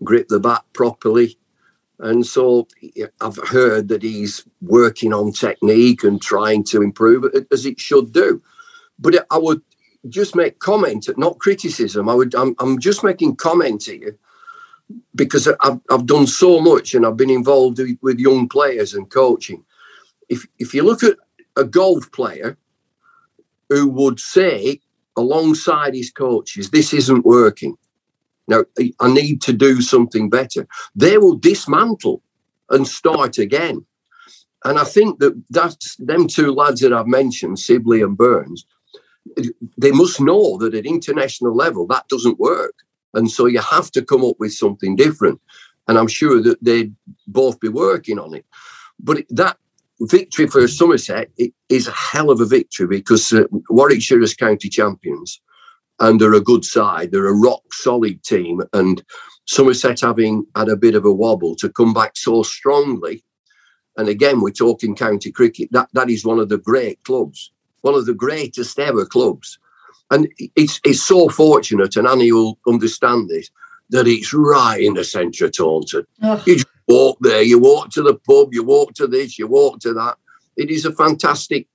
[0.05, 1.37] grip the bat properly,
[1.99, 2.69] and so
[3.21, 8.13] I've heard that he's working on technique and trying to improve it as it should
[8.13, 8.43] do.
[8.99, 9.63] But I would
[10.09, 12.09] just make comment, not criticism.
[12.09, 12.35] I would.
[12.35, 14.19] I'm, I'm just making comment here
[15.15, 19.65] because I've, I've done so much and I've been involved with young players and coaching.
[20.29, 21.17] If if you look at
[21.57, 22.59] a golf player
[23.69, 24.81] who would say
[25.17, 27.77] alongside his coaches, this isn't working.
[28.47, 28.65] Now,
[29.01, 30.67] I need to do something better.
[30.95, 32.23] They will dismantle
[32.71, 33.85] and start again.
[34.65, 38.67] And I think that that's them two lads that I've mentioned, Sibley and Burns,
[39.79, 42.75] they must know that at international level that doesn't work.
[43.15, 45.41] And so you have to come up with something different.
[45.87, 46.95] And I'm sure that they'd
[47.27, 48.45] both be working on it.
[48.99, 49.59] But that
[50.01, 51.31] victory for Somerset
[51.69, 55.41] is a hell of a victory because uh, Warwickshire is county champions
[56.01, 57.13] and they're a good side.
[57.13, 58.63] They're a rock solid team.
[58.73, 59.03] And
[59.47, 63.23] Somerset having had a bit of a wobble to come back so strongly.
[63.97, 65.69] And again, we're talking county cricket.
[65.71, 67.53] That that is one of the great clubs,
[67.83, 69.59] one of the greatest ever clubs.
[70.11, 73.51] And it's it's so fortunate, and Annie will understand this,
[73.91, 76.07] that it's right in the centre of Taunton.
[76.23, 76.43] Oh.
[76.47, 79.81] You just walk there, you walk to the pub, you walk to this, you walk
[79.81, 80.17] to that.
[80.57, 81.67] It is a fantastic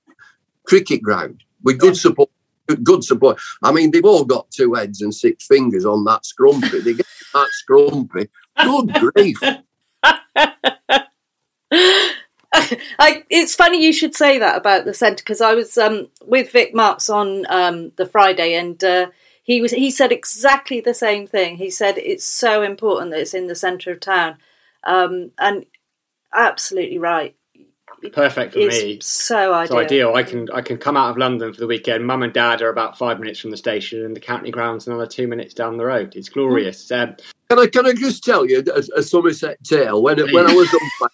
[0.64, 2.00] cricket ground with good yeah.
[2.00, 2.29] support
[2.76, 3.40] good support.
[3.62, 6.82] I mean, they've all got two heads and six fingers on that scrumpy.
[6.82, 8.28] They get that scrumpy.
[8.62, 9.38] Good grief.
[12.52, 16.50] I, it's funny you should say that about the centre because I was um, with
[16.50, 19.10] Vic Marks on um, the Friday and uh,
[19.42, 21.56] he was he said exactly the same thing.
[21.56, 24.36] He said it's so important that it's in the centre of town,
[24.84, 25.66] um, and
[26.32, 27.34] absolutely right
[28.08, 28.98] perfect for me.
[29.02, 29.68] So ideal.
[29.68, 30.14] So ideal.
[30.14, 32.06] I can I can come out of London for the weekend.
[32.06, 35.06] Mum and Dad are about five minutes from the station, and the county ground's another
[35.06, 36.14] two minutes down the road.
[36.16, 36.88] It's glorious.
[36.88, 37.10] Mm.
[37.10, 37.16] Um,
[37.48, 40.02] can I can I just tell you a, a Somerset tale?
[40.02, 41.10] When when I was umpiring,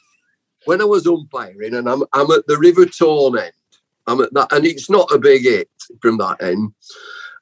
[0.64, 3.52] when I was umpiring, and I'm I'm at the River Tone end.
[4.06, 5.68] I'm at that, and it's not a big hit
[6.00, 6.72] from that end.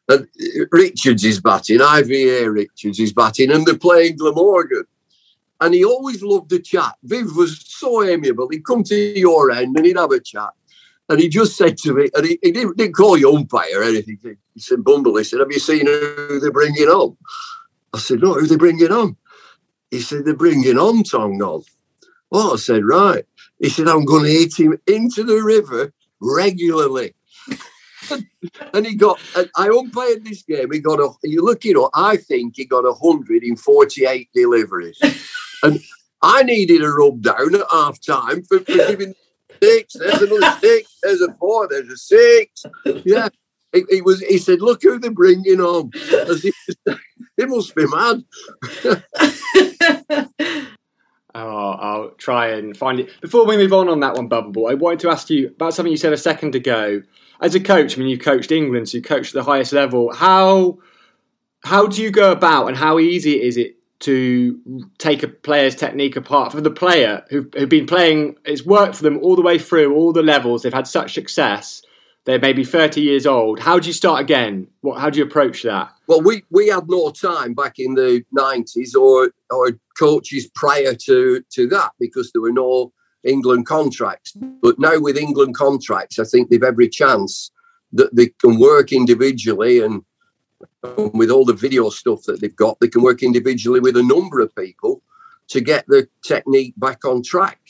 [0.09, 0.29] And
[0.71, 4.85] Richards is batting, IVA Richards is batting, and they're playing Glamorgan
[5.65, 6.95] and he always loved the chat.
[7.03, 8.49] Viv was so amiable.
[8.49, 10.51] He'd come to your end and he'd have a chat.
[11.09, 13.85] And he just said to me, and he, he didn't, didn't, call you umpire or
[13.85, 14.19] anything.
[14.55, 17.17] He said, Bumble, he said, have you seen who they're bringing on?
[17.93, 19.17] I said, no, who they bringing on?
[19.91, 21.39] He said, they're bringing on Tom.
[22.31, 23.25] Well, I said, right.
[23.59, 27.15] He said, I'm going to hit him into the river regularly.
[28.75, 29.21] and he got.
[29.57, 30.73] I umpired this game.
[30.73, 31.11] He got a.
[31.23, 31.91] You look it up.
[31.95, 34.99] I think he got a hundred in forty-eight deliveries,
[35.65, 35.81] and
[36.23, 39.15] I needed a rub down at half time for, for giving
[39.63, 39.95] six.
[39.95, 40.99] There's another six.
[41.03, 41.69] There's a four.
[41.69, 42.65] There's a six.
[43.05, 43.29] Yeah.
[43.73, 44.21] He, he was.
[44.21, 46.53] He said, "Look who they're bringing on." He,
[47.37, 48.25] he must be mad.
[51.37, 53.11] Oh, I'll try and find it.
[53.21, 55.91] Before we move on on that one, Bumble, I wanted to ask you about something
[55.91, 57.03] you said a second ago.
[57.41, 60.13] As a coach, I mean, you've coached England, so you coached at the highest level.
[60.15, 60.79] How
[61.65, 66.17] how do you go about, and how easy is it to take a player's technique
[66.17, 68.37] apart for the player who've, who've been playing?
[68.45, 70.63] It's worked for them all the way through, all the levels.
[70.63, 71.83] They've had such success.
[72.25, 73.61] They're maybe thirty years old.
[73.61, 74.69] How do you start again?
[74.81, 74.99] What?
[74.99, 75.93] How do you approach that?
[76.07, 81.43] Well, we, we had no time back in the nineties or or coaches prior to
[81.55, 82.93] to that because there were no
[83.25, 84.33] England contracts.
[84.63, 87.51] But now with England contracts, I think they've every chance
[87.93, 90.03] that they can work individually and
[91.13, 94.41] with all the video stuff that they've got, they can work individually with a number
[94.41, 95.03] of people
[95.49, 97.61] to get the technique back on track.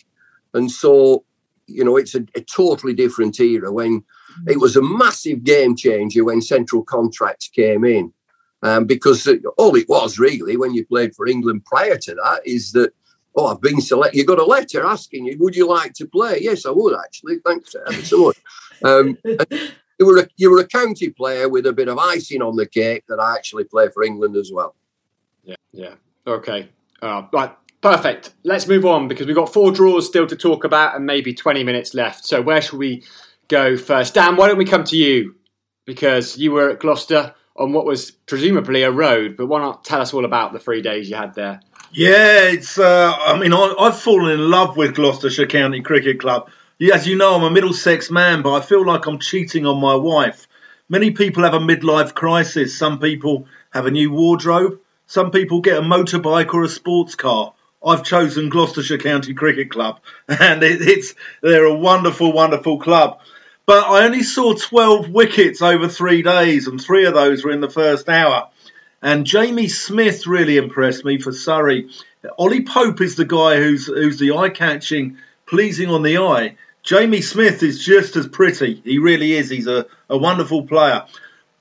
[0.52, 1.24] And so,
[1.66, 4.04] you know, it's a, a totally different era when
[4.46, 8.12] it was a massive game changer when central contracts came in.
[8.62, 12.72] Um, because all it was really when you played for England prior to that is
[12.72, 12.92] that,
[13.36, 14.16] oh, I've been selected.
[14.16, 16.38] You got a letter asking you, would you like to play?
[16.40, 17.40] Yes, I would actually.
[17.44, 18.38] Thanks ever so much.
[18.82, 19.18] Um,
[20.04, 22.66] you were a, you were a county player with a bit of icing on the
[22.66, 24.74] cake that I actually play for England as well.
[25.44, 25.94] Yeah, yeah.
[26.26, 26.68] Okay.
[27.00, 27.54] Uh, right.
[27.80, 28.34] Perfect.
[28.44, 31.64] Let's move on because we've got four draws still to talk about and maybe 20
[31.64, 32.24] minutes left.
[32.24, 33.04] So where should we
[33.48, 34.14] go first?
[34.14, 35.34] Dan, why don't we come to you?
[35.84, 40.00] Because you were at Gloucester on what was presumably a road, but why not tell
[40.00, 41.60] us all about the three days you had there?
[41.92, 42.78] Yeah, it's.
[42.78, 46.50] Uh, I mean, I, I've fallen in love with Gloucestershire County Cricket Club.
[46.80, 49.94] As you know, I'm a Middlesex man, but I feel like I'm cheating on my
[49.94, 50.48] wife.
[50.88, 52.76] Many people have a midlife crisis.
[52.76, 54.80] Some people have a new wardrobe.
[55.06, 57.54] Some people get a motorbike or a sports car.
[57.84, 63.20] I've chosen Gloucestershire County Cricket Club, and it, it's they're a wonderful, wonderful club.
[63.66, 67.60] But I only saw 12 wickets over three days, and three of those were in
[67.60, 68.48] the first hour.
[69.00, 71.90] And Jamie Smith really impressed me for Surrey.
[72.38, 76.56] Ollie Pope is the guy who's who's the eye-catching, pleasing on the eye.
[76.82, 78.80] Jamie Smith is just as pretty.
[78.84, 79.48] He really is.
[79.48, 81.04] He's a, a wonderful player.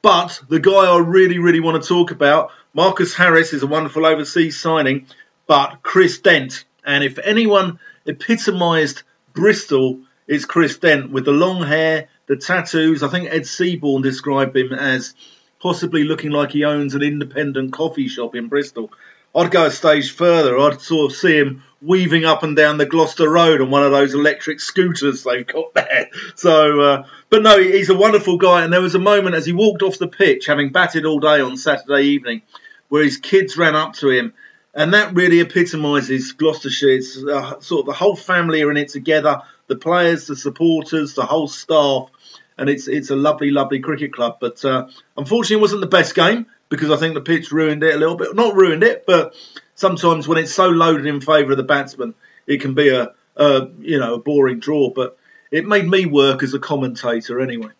[0.01, 4.05] But the guy I really, really want to talk about, Marcus Harris, is a wonderful
[4.05, 5.07] overseas signing.
[5.47, 12.07] But Chris Dent, and if anyone epitomised Bristol it's Chris Dent with the long hair,
[12.27, 13.03] the tattoos.
[13.03, 15.15] I think Ed Seaborn described him as
[15.61, 18.91] possibly looking like he owns an independent coffee shop in Bristol.
[19.35, 20.57] I'd go a stage further.
[20.57, 23.91] I'd sort of see him weaving up and down the Gloucester Road on one of
[23.91, 26.09] those electric scooters they've got there.
[26.35, 28.63] So, uh, but no, he's a wonderful guy.
[28.63, 31.41] And there was a moment as he walked off the pitch, having batted all day
[31.41, 32.41] on Saturday evening,
[32.89, 34.33] where his kids ran up to him.
[34.73, 36.89] And that really epitomises Gloucestershire.
[36.89, 41.13] It's uh, sort of the whole family are in it together the players, the supporters,
[41.13, 42.09] the whole staff,
[42.57, 44.37] and it's it's a lovely, lovely cricket club.
[44.39, 47.95] But uh, unfortunately, it wasn't the best game because I think the pitch ruined it
[47.95, 48.35] a little bit.
[48.35, 49.35] Not ruined it, but
[49.75, 52.13] sometimes when it's so loaded in favour of the batsman,
[52.47, 54.89] it can be a, a you know a boring draw.
[54.89, 55.17] But
[55.51, 57.71] it made me work as a commentator anyway.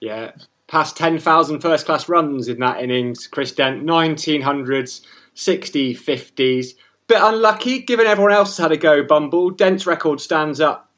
[0.00, 0.32] Yeah,
[0.68, 3.26] past 10,000 first class runs in that innings.
[3.26, 5.00] Chris Dent, 1900s,
[5.34, 6.74] 60, 50s.
[7.08, 9.50] Bit unlucky given everyone else had a go, Bumble.
[9.50, 10.90] Dent's record stands up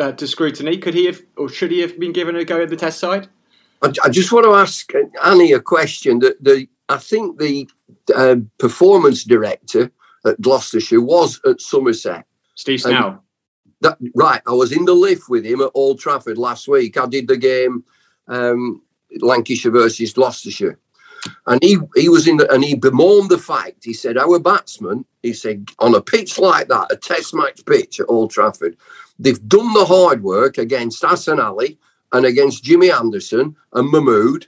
[0.00, 0.78] uh, to scrutiny.
[0.78, 3.28] Could he have, or should he have been given a go at the test side?
[3.82, 4.90] I, I just want to ask
[5.22, 6.20] Annie a question.
[6.20, 7.68] That the I think the
[8.14, 9.90] uh, performance director
[10.24, 12.24] at Gloucestershire was at Somerset.
[12.54, 13.22] Steve Snell.
[13.82, 16.96] That, right, I was in the lift with him at Old Trafford last week.
[16.96, 17.84] I did the game
[18.26, 18.82] um,
[19.20, 20.78] Lancashire versus Gloucestershire.
[21.46, 23.84] And he, he was in the, and he bemoaned the fact.
[23.84, 28.00] He said, Our batsmen, he said, on a pitch like that, a test match pitch
[28.00, 28.76] at Old Trafford,
[29.18, 31.78] They've done the hard work against Hassan Ali
[32.12, 34.46] and against Jimmy Anderson and Mahmood.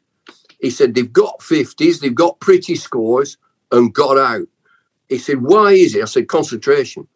[0.60, 3.38] He said they've got 50s, they've got pretty scores
[3.72, 4.46] and got out.
[5.08, 6.02] He said, Why is it?
[6.02, 7.06] I said, Concentration.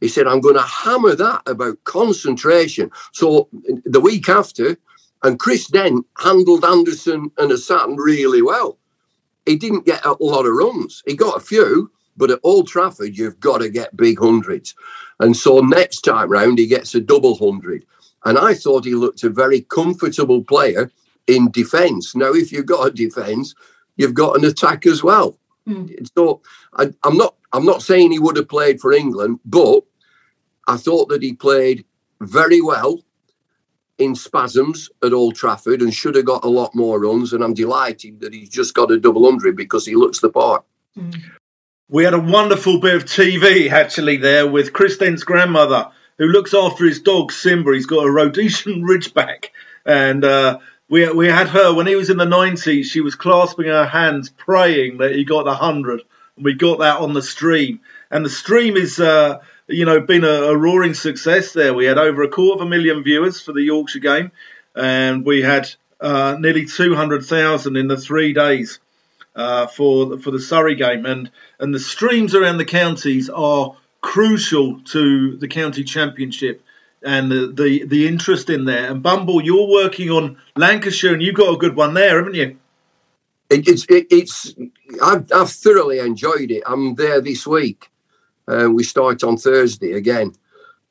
[0.00, 2.90] He said, I'm going to hammer that about concentration.
[3.12, 3.48] So
[3.84, 4.76] the week after,
[5.22, 8.78] and Chris Dent handled Anderson and Hassan really well.
[9.46, 11.02] He didn't get a lot of runs.
[11.06, 14.74] He got a few, but at Old Trafford, you've got to get big hundreds.
[15.20, 17.86] And so next time round, he gets a double hundred.
[18.24, 20.90] And I thought he looked a very comfortable player
[21.26, 22.14] in defence.
[22.14, 23.54] Now, if you've got a defence,
[23.96, 25.38] you've got an attack as well.
[25.66, 26.08] Mm.
[26.16, 26.42] So
[26.74, 29.80] I, I'm not I'm not saying he would have played for England, but
[30.66, 31.84] I thought that he played
[32.20, 33.02] very well.
[33.98, 37.32] in spasms at Old Trafford and should have got a lot more runs.
[37.32, 40.64] And I'm delighted that he's just got a double hundred because he looks the part.
[41.88, 46.52] We had a wonderful bit of TV actually there with Chris Dent's grandmother, who looks
[46.52, 47.72] after his dog Simba.
[47.72, 49.46] He's got a Rhodesian Ridgeback,
[49.84, 50.58] and uh,
[50.88, 52.88] we we had her when he was in the nineties.
[52.90, 56.02] She was clasping her hands, praying that he got the hundred,
[56.36, 57.80] and we got that on the stream.
[58.10, 61.52] And the stream is, uh, you know, been a, a roaring success.
[61.52, 64.30] There, we had over a quarter of a million viewers for the Yorkshire game,
[64.74, 65.68] and we had
[66.00, 68.78] uh, nearly two hundred thousand in the three days
[69.34, 74.80] uh, for for the Surrey game, and and the streams around the counties are crucial
[74.82, 76.62] to the county championship
[77.04, 78.90] and the, the the interest in there.
[78.90, 82.58] And Bumble, you're working on Lancashire, and you've got a good one there, haven't you?
[83.50, 84.54] It, it's it, it's
[85.02, 86.62] I've, I've thoroughly enjoyed it.
[86.66, 87.90] I'm there this week.
[88.48, 90.32] Uh, we start on Thursday again,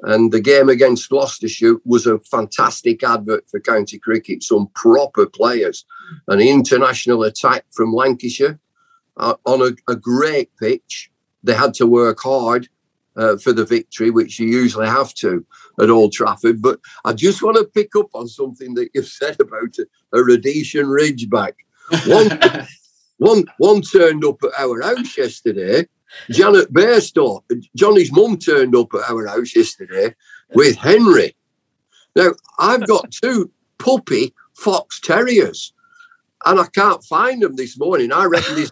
[0.02, 4.44] and the game against Gloucestershire was a fantastic advert for county cricket.
[4.44, 5.86] Some proper players,
[6.28, 8.60] an international attack from Lancashire
[9.18, 11.12] uh, on a, a great pitch.
[11.44, 12.70] They had to work hard
[13.18, 15.46] uh, for the victory, which you usually have to
[15.82, 16.62] at Old Trafford.
[16.62, 19.88] But I just want to pick up on something that you've said about a,
[20.18, 21.54] a Rhodesian Ridgeback.
[22.08, 22.68] One,
[23.18, 25.88] one, one turned up at our house yesterday.
[26.30, 27.42] Janet Bairstow,
[27.76, 30.16] Jonny's mum turned up at our house yesterday
[30.54, 31.36] with Henry.
[32.16, 35.74] Now, I've got two puppy fox terriers
[36.46, 38.12] and I can't find them this morning.
[38.12, 38.72] I reckon this.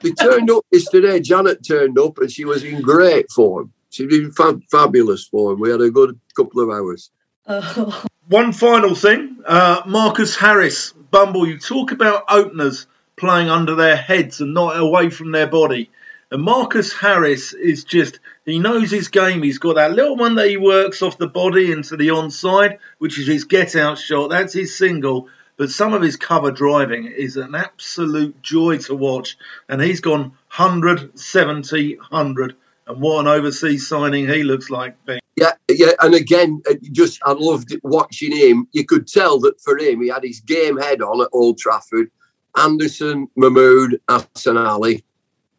[0.00, 1.20] They turned up yesterday.
[1.20, 3.72] Janet turned up and she was in great form.
[3.90, 5.60] She was in fab- fabulous form.
[5.60, 7.10] We had a good couple of hours.
[8.28, 11.46] One final thing, uh, Marcus Harris, Bumble.
[11.48, 12.86] You talk about openers
[13.16, 15.90] playing under their heads and not away from their body.
[16.30, 19.42] And Marcus Harris is just, he knows his game.
[19.42, 23.18] He's got that little one that he works off the body into the onside, which
[23.18, 24.28] is his get out shot.
[24.28, 25.28] That's his single.
[25.58, 29.36] But some of his cover driving is an absolute joy to watch.
[29.68, 32.56] And he's gone 100, 70, 100.
[32.86, 34.94] And what an overseas signing he looks like.
[35.04, 35.18] Ben.
[35.36, 38.66] Yeah, yeah, and again, uh, just I loved watching him.
[38.72, 42.10] You could tell that for him, he had his game head on at Old Trafford.
[42.56, 45.04] Anderson, Mahmood, Hassan Ali,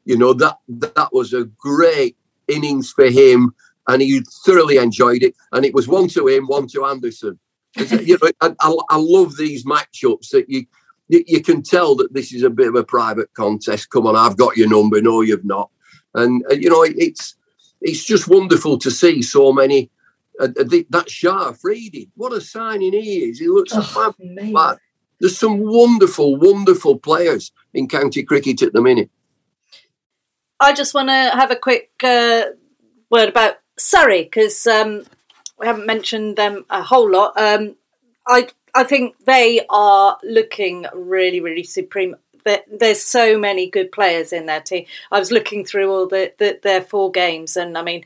[0.03, 3.53] you know that that was a great innings for him,
[3.87, 5.35] and he thoroughly enjoyed it.
[5.51, 7.39] And it was one to him, one to Anderson.
[7.75, 10.65] You know, I, I, I, love these matchups that you,
[11.07, 13.89] you, you can tell that this is a bit of a private contest.
[13.91, 15.01] Come on, I've got your number.
[15.01, 15.69] No, you've not.
[16.13, 17.35] And uh, you know, it's
[17.81, 19.91] it's just wonderful to see so many.
[20.39, 23.39] Uh, uh that Shah Freedy, what a signing he is!
[23.39, 24.79] He looks oh, fabulous.
[25.19, 29.09] There's some wonderful, wonderful players in county cricket at the minute.
[30.59, 32.43] I just want to have a quick uh,
[33.09, 35.03] word about Surrey because um,
[35.59, 37.33] we haven't mentioned them a whole lot.
[37.37, 37.75] Um,
[38.27, 42.15] I I think they are looking really really supreme.
[42.71, 44.85] There's so many good players in their team.
[45.11, 48.05] I was looking through all the, the their four games, and I mean,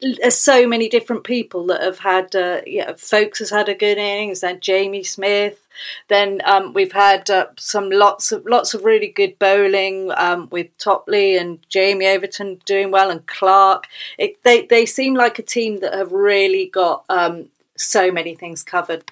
[0.00, 2.34] there's so many different people that have had.
[2.34, 5.61] Uh, yeah, Foakes has had a good innings, and Jamie Smith,
[6.08, 10.76] then um, we've had uh, some lots of lots of really good bowling um, with
[10.78, 13.86] Topley and Jamie Overton doing well, and Clark.
[14.18, 18.62] It, they they seem like a team that have really got um, so many things
[18.62, 19.04] covered.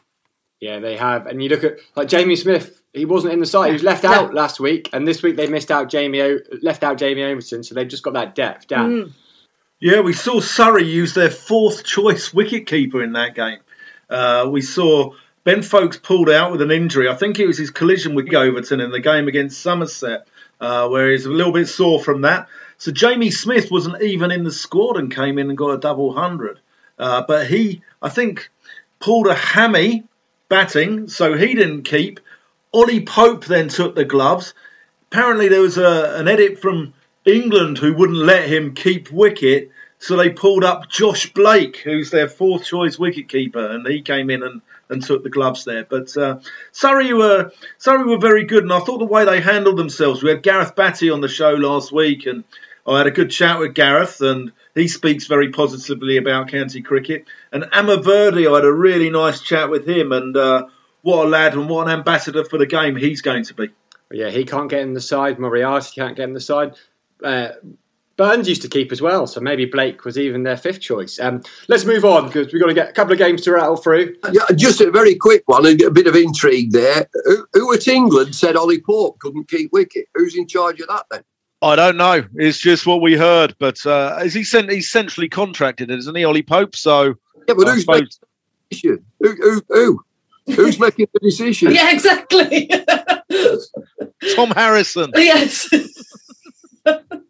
[0.61, 1.27] Yeah, they have.
[1.27, 2.77] And you look at like Jamie Smith.
[2.93, 3.69] He wasn't in the side.
[3.69, 6.83] He was left out last week, and this week they missed out Jamie o- left
[6.83, 8.91] out Jamie Overton, so they've just got that depth down.
[8.91, 9.13] Mm.
[9.81, 13.61] Yeah, we saw Surrey use their fourth choice wicketkeeper in that game.
[14.11, 17.09] Uh, we saw Ben Foakes pulled out with an injury.
[17.09, 20.27] I think it was his collision with Overton in the game against Somerset,
[20.61, 22.49] uh, where he's a little bit sore from that.
[22.77, 26.13] So Jamie Smith wasn't even in the squad and came in and got a double
[26.13, 26.61] hundred.
[26.99, 28.51] Uh, but he, I think,
[28.99, 30.05] pulled a hammy
[30.49, 32.21] batting, so he didn't keep.
[32.73, 34.53] Ollie Pope then took the gloves.
[35.11, 36.93] Apparently, there was a, an edit from
[37.25, 39.71] England who wouldn't let him keep wicket,
[40.01, 44.43] so they pulled up Josh Blake, who's their fourth choice wicketkeeper, and he came in
[44.43, 45.85] and and took the gloves there.
[45.85, 46.41] But uh,
[46.73, 50.23] Surrey were Surrey were very good, and I thought the way they handled themselves.
[50.23, 52.45] We had Gareth Batty on the show last week, and
[52.87, 57.27] I had a good chat with Gareth, and he speaks very positively about county cricket.
[57.53, 60.67] And Amar Virdi, I had a really nice chat with him, and uh,
[61.03, 63.69] what a lad and what an ambassador for the game he's going to be.
[64.11, 65.39] Yeah, he can't get in the side.
[65.39, 66.75] Moriarty can't get in the side.
[67.23, 67.51] Uh,
[68.21, 71.19] Burns used to keep as well, so maybe Blake was even their fifth choice.
[71.19, 73.77] Um, let's move on because we've got to get a couple of games to rattle
[73.79, 74.15] through.
[74.31, 77.09] Yeah, just a very quick one, and a bit of intrigue there.
[77.25, 80.05] Who, who at England said Ollie Pope couldn't keep wicket?
[80.15, 81.23] Who's in charge of that then?
[81.63, 82.23] I don't know.
[82.35, 84.71] It's just what we heard, but uh, is he sent?
[84.71, 86.77] He's centrally contracted, isn't he, Ollie Pope?
[86.77, 87.15] So
[87.49, 89.05] Yeah, but I who's suppose- making the decision?
[89.21, 89.63] Who, who,
[90.47, 90.55] who?
[90.57, 91.73] Who's making the decision?
[91.73, 92.69] Yeah, exactly.
[94.37, 95.11] Tom Harrison.
[95.17, 95.67] yes.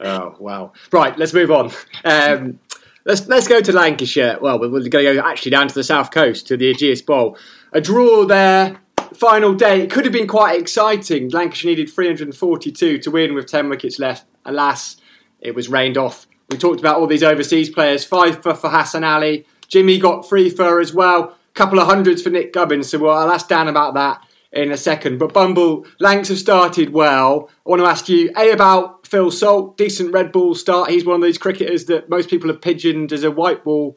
[0.00, 0.72] Oh wow!
[0.92, 1.70] Right, let's move on.
[2.04, 2.60] Um,
[3.04, 4.38] let's let's go to Lancashire.
[4.40, 7.38] Well, we're, going to go actually down to the south coast to the Ageas Bowl.
[7.72, 8.80] A draw there.
[9.14, 9.82] Final day.
[9.82, 11.30] It could have been quite exciting.
[11.30, 14.26] Lancashire needed 342 to win with 10 wickets left.
[14.44, 14.96] Alas,
[15.40, 16.26] it was rained off.
[16.50, 18.04] We talked about all these overseas players.
[18.04, 19.46] Five for, for Hassan Ali.
[19.68, 21.36] Jimmy got three for as well.
[21.54, 22.90] Couple of hundreds for Nick Gubbins.
[22.90, 25.18] So well, I'll ask Dan about that in a second.
[25.18, 27.50] But Bumble, Lancs have started well.
[27.66, 29.76] I want to ask you, A, about Phil Salt.
[29.76, 30.90] Decent red ball start.
[30.90, 33.96] He's one of those cricketers that most people have pigeoned as a white ball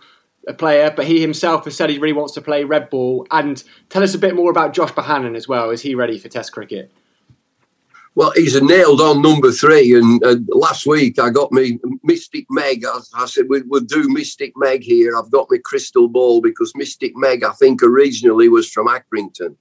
[0.58, 3.28] player, but he himself has said he really wants to play red ball.
[3.32, 5.70] And tell us a bit more about Josh Bohannon as well.
[5.70, 6.92] Is he ready for Test cricket?
[8.16, 9.96] Well, he's a nailed on number three.
[9.96, 12.84] And last week I got me Mystic Meg.
[12.84, 15.16] I, I said, we, we'll do Mystic Meg here.
[15.16, 19.56] I've got my crystal ball because Mystic Meg, I think originally was from Accrington.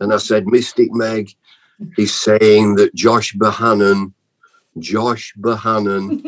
[0.00, 1.30] And I said, Mystic Meg
[1.96, 4.12] is saying that Josh Bohannon,
[4.78, 6.22] Josh Bohannon,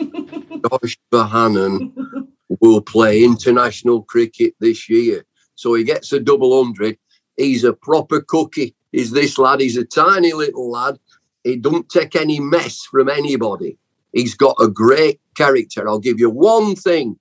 [0.71, 2.27] Josh Bohannon
[2.61, 5.25] will play international cricket this year.
[5.55, 6.99] So he gets a double hundred.
[7.37, 8.75] He's a proper cookie.
[8.93, 9.61] Is this lad?
[9.61, 10.99] He's a tiny little lad.
[11.45, 13.79] He don't take any mess from anybody.
[14.13, 15.89] He's got a great character.
[15.89, 17.19] I'll give you one thing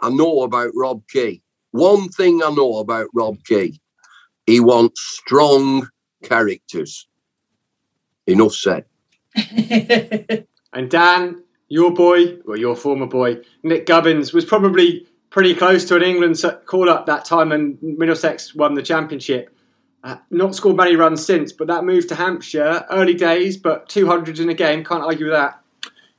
[0.00, 1.42] I know about Rob Key.
[1.70, 3.80] One thing I know about Rob Key.
[4.52, 5.88] He wants strong
[6.22, 7.08] characters.
[8.26, 8.84] Enough said.
[10.74, 15.96] And Dan, your boy, or your former boy, Nick Gubbins, was probably pretty close to
[15.96, 19.54] an England call up that time when Middlesex won the championship.
[20.02, 24.38] Uh, not scored many runs since, but that move to Hampshire, early days, but 200
[24.38, 25.60] in a game, can't argue with that.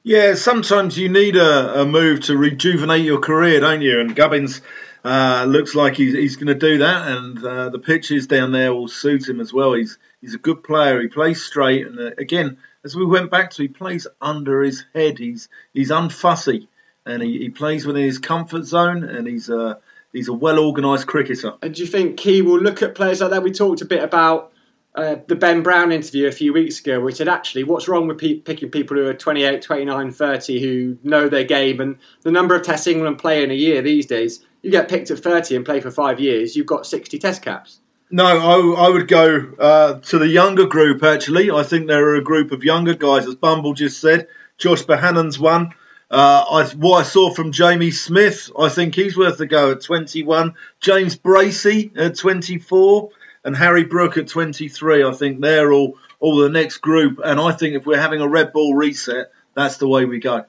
[0.04, 4.00] Yeah, sometimes you need a, a move to rejuvenate your career, don't you?
[4.00, 4.62] And Gubbins
[5.04, 8.74] uh, looks like he's, he's going to do that, and uh, the pitches down there
[8.74, 9.74] will suit him as well.
[9.74, 11.02] He's he's a good player.
[11.02, 14.86] He plays straight, and uh, again, as we went back to, he plays under his
[14.96, 15.20] head.
[15.20, 16.68] He's he's unfussy,
[17.06, 19.80] and he, he plays within his comfort zone, and he's a
[20.14, 21.54] he's a well organised cricketer.
[21.62, 23.44] And do you think Key will look at players like that?
[23.44, 24.53] We talked a bit about
[24.96, 28.20] uh, the Ben Brown interview a few weeks ago, he said, actually, what's wrong with
[28.20, 31.82] pe- picking people who are 28, 29, 30 who know their game?
[31.82, 35.10] And the number of tests England play in a year these days, you get picked
[35.10, 37.80] at 30 and play for five years, you've got 60 test caps.
[38.12, 41.50] No, I, I would go uh, to the younger group, actually.
[41.50, 44.28] I think there are a group of younger guys, as Bumble just said.
[44.60, 45.74] Josh Bohannon's one.
[46.12, 49.82] Uh, I, what I saw from Jamie Smith, I think he's worth a go at
[49.82, 50.54] 21.
[50.80, 53.10] James Bracey at 24
[53.44, 55.04] and Harry Brook at 23.
[55.04, 57.20] I think they're all, all the next group.
[57.24, 60.46] And I think if we're having a red ball reset, that's the way we go.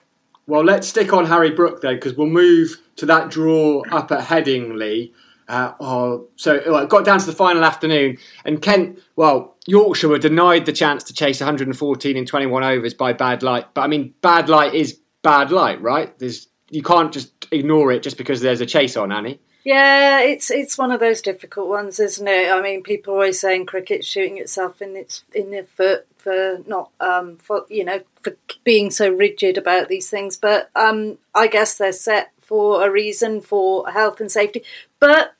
[0.46, 4.20] Well, let's stick on Harry Brook then, because we'll move to that draw up at
[4.20, 5.12] Headingley.
[5.48, 8.16] Uh, oh, so it got down to the final afternoon,
[8.46, 13.12] and Kent, well, Yorkshire were denied the chance to chase 114 in 21 overs by
[13.12, 13.66] bad light.
[13.74, 16.18] But I mean, bad light is bad light, right?
[16.18, 19.38] There's you can't just ignore it just because there's a chase on, Annie.
[19.64, 22.50] Yeah, it's it's one of those difficult ones, isn't it?
[22.52, 26.58] I mean, people are always saying cricket's shooting itself in its in the foot for
[26.66, 31.46] not um for you know for being so rigid about these things, but um I
[31.46, 34.64] guess they're set for a reason for health and safety.
[35.00, 35.34] But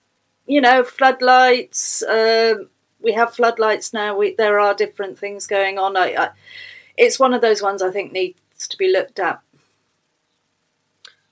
[0.46, 2.02] you know, floodlights.
[2.02, 2.68] Um,
[3.00, 4.16] we have floodlights now.
[4.16, 5.96] We, there are different things going on.
[5.96, 6.30] I, I,
[6.96, 9.40] it's one of those ones I think needs to be looked at.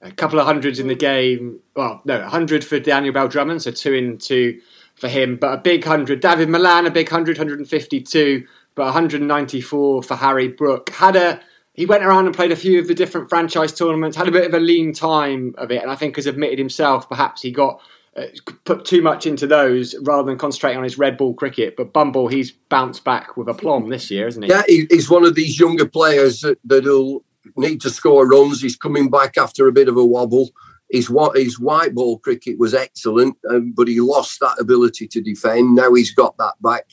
[0.03, 1.61] A couple of hundreds in the game.
[1.77, 4.61] Well, no, a 100 for Daniel Bell Drummond, so two in two
[4.97, 5.37] for him.
[5.37, 6.21] But a big 100.
[6.21, 10.91] Dawid Malan, a big 100, 152, but 194 for Harry Brook.
[10.91, 11.41] Had a
[11.75, 14.47] he went around and played a few of the different franchise tournaments, had a bit
[14.47, 17.81] of a lean time of it, and I think has admitted himself perhaps he got
[18.15, 18.25] uh,
[18.65, 21.77] put too much into those rather than concentrating on his red ball cricket.
[21.77, 24.51] But Bumble, he's bounced back with aplomb this year, isn't he?
[24.51, 27.25] Yeah, he's one of these younger players that, that'll
[27.57, 28.61] need to score runs.
[28.61, 30.51] He's coming back after a bit of a wobble.
[30.91, 35.75] His his white ball cricket was excellent, um, but he lost that ability to defend.
[35.75, 36.87] Now he's got that back.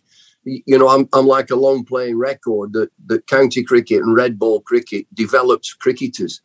[0.46, 4.40] You know, I'm, I'm like a long playing record that, that county cricket and red
[4.40, 6.42] ball cricket develops cricketers.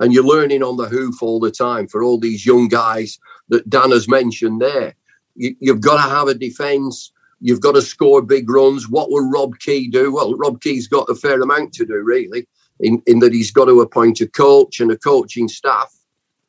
[0.00, 3.68] And you're learning on the hoof all the time for all these young guys that
[3.68, 4.94] Dan has mentioned there.
[5.34, 7.10] You, you've got to have a defence.
[7.40, 8.88] You've got to score big runs.
[8.88, 10.12] What will Rob Key do?
[10.12, 12.46] Well, Rob Key's got a fair amount to do, really,
[12.80, 15.94] in, in that he's got to appoint a coach and a coaching staff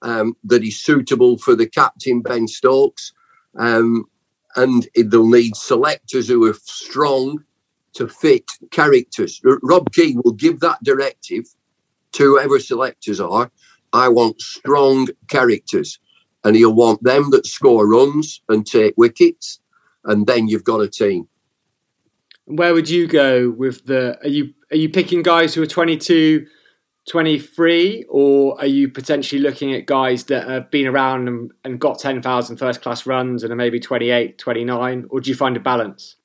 [0.02, 3.14] um, that is suitable for the captain, Ben Stokes.
[3.58, 4.06] Um,
[4.56, 7.44] and they'll need selectors who are strong
[7.94, 9.42] to fit characters.
[9.64, 11.46] Rob Key will give that directive
[12.14, 13.52] to whoever selectors are.
[13.94, 16.00] I want strong characters.
[16.44, 19.60] and he'll want them that score runs and take wickets,
[20.06, 21.28] and then you've got a team.
[22.50, 24.20] Where would you go with the?
[24.24, 26.48] Are you are you picking guys who are 22,
[27.08, 32.00] 23, or are you potentially looking at guys that have been around and, and got
[32.00, 36.16] 10,000 first class runs and are maybe 28, 29, or do you find a balance?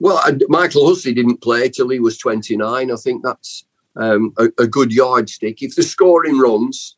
[0.00, 2.90] Well, Michael Hussey didn't play till he was 29.
[2.90, 3.64] I think that's
[3.94, 5.62] um, a, a, good yardstick.
[5.62, 6.96] If the scoring runs,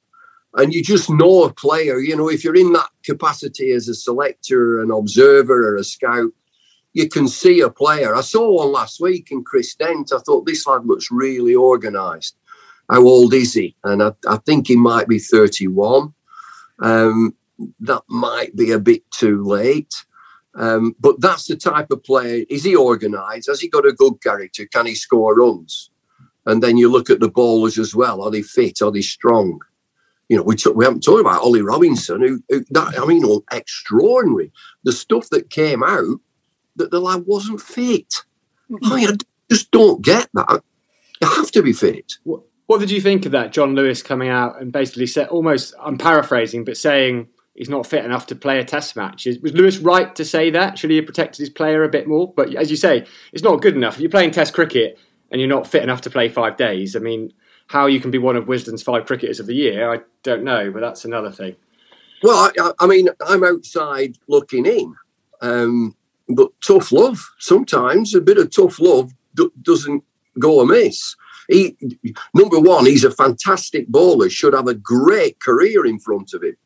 [0.55, 3.95] and you just know a player, you know, if you're in that capacity as a
[3.95, 6.30] selector, an observer, or a scout,
[6.93, 8.14] you can see a player.
[8.14, 10.12] I saw one last week in Chris Dent.
[10.12, 12.36] I thought this lad looks really organised.
[12.90, 13.74] How old is he?
[13.84, 16.12] And I, I think he might be 31.
[16.80, 17.34] Um,
[17.80, 19.95] that might be a bit too late.
[20.55, 22.45] Um, but that's the type of player.
[22.51, 23.49] Is he organised?
[23.49, 24.66] Has he got a good character?
[24.66, 25.90] Can he score runs?
[26.45, 28.20] And then you look at the bowlers as well.
[28.20, 28.82] Are they fit?
[28.82, 29.61] Are they strong?
[30.28, 33.24] You know, we, t- we haven't talked about Ollie Robinson, who, who that, I mean,
[33.51, 34.53] extraordinary.
[34.84, 36.20] The stuff that came out
[36.76, 38.14] that the lad wasn't fit.
[38.82, 39.12] I mean, I
[39.50, 40.62] just don't get that.
[41.20, 42.14] You have to be fit.
[42.24, 45.74] What, what did you think of that, Jon Lewis coming out and basically said, almost,
[45.80, 49.26] I'm paraphrasing, but saying he's not fit enough to play a test match.
[49.42, 50.78] Was Lewis right to say that?
[50.78, 52.32] Should he have protected his player a bit more?
[52.32, 53.96] But as you say, it's not good enough.
[53.96, 54.98] If you're playing test cricket
[55.30, 57.32] and you're not fit enough to play five days, I mean,
[57.66, 60.70] how you can be one of Wisden's five cricketers of the year, I don't know,
[60.70, 61.56] but that's another thing.
[62.22, 64.94] Well, I, I mean, I'm outside looking in,
[65.40, 65.96] um,
[66.35, 70.05] but tough love sometimes, a bit of tough love d- doesn't
[70.39, 71.16] go amiss.
[71.49, 71.76] He,
[72.35, 76.57] number one, he's a fantastic bowler, should have a great career in front of him.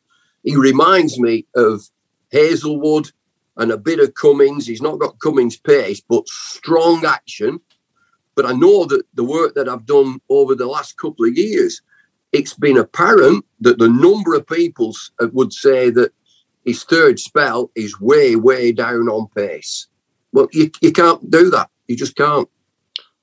[0.43, 1.89] He reminds me of
[2.31, 3.11] Hazlewood
[3.57, 4.67] and a bit of Cummins.
[4.67, 7.59] He's not got Cummins' pace, but strong action.
[8.35, 11.81] But I know that the work that I've done over the last couple of years,
[12.31, 16.11] it's been apparent that the number of people uh, would say that
[16.67, 19.87] his third spell is way, way down on pace.
[20.33, 21.69] Well, you, you can't do that.
[21.87, 22.49] You just can't.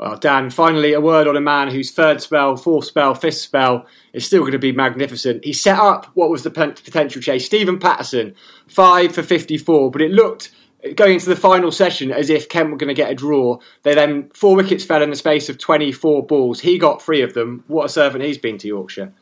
[0.01, 3.85] Well, Dan, finally, a word on a man whose third spell, fourth spell, fifth spell
[4.15, 5.45] is still going to be magnificent.
[5.45, 7.45] He set up what was the potential chase.
[7.45, 8.35] Steven Patterson,
[8.67, 10.51] five for 54, but it looked
[10.97, 13.59] going into the final session as if Kent were going to get a draw.
[13.83, 16.61] They then, four wickets fell in the space of 24 balls.
[16.61, 17.63] He got three of them.
[17.67, 19.13] What a servant he's been to Yorkshire.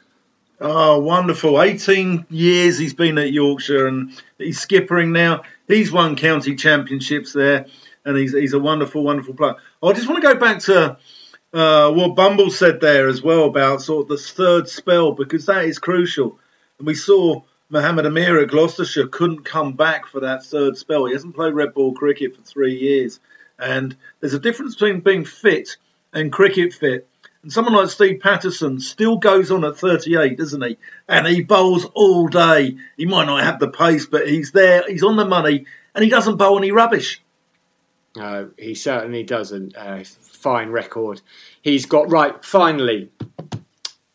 [0.65, 1.61] Oh, wonderful.
[1.61, 5.43] 18 years he's been at Yorkshire and he's skippering now.
[5.67, 7.67] He's won county championships there
[8.05, 9.57] and he's, he's a wonderful, wonderful player.
[9.83, 10.99] I just want to go back to
[11.53, 15.65] uh, what Bumble said there as well about sort of the third spell because that
[15.65, 16.39] is crucial.
[16.79, 21.07] And we saw Mohamed Amir at Gloucestershire couldn't come back for that third spell.
[21.07, 23.19] He hasn't played red ball cricket for three years.
[23.59, 25.77] And there's a difference between being fit
[26.13, 27.09] and cricket fit.
[27.43, 30.79] And someone like Steve Patterson still goes on at 38, doesn't he?
[31.09, 32.77] And he bowls all day.
[32.97, 34.85] He might not have the pace, but he's there.
[34.89, 37.21] He's on the money, and he doesn't bowl any rubbish.
[38.19, 39.77] Uh, he certainly doesn't.
[39.77, 41.21] Uh, fine record.
[41.61, 42.45] He's got right.
[42.45, 43.11] Finally,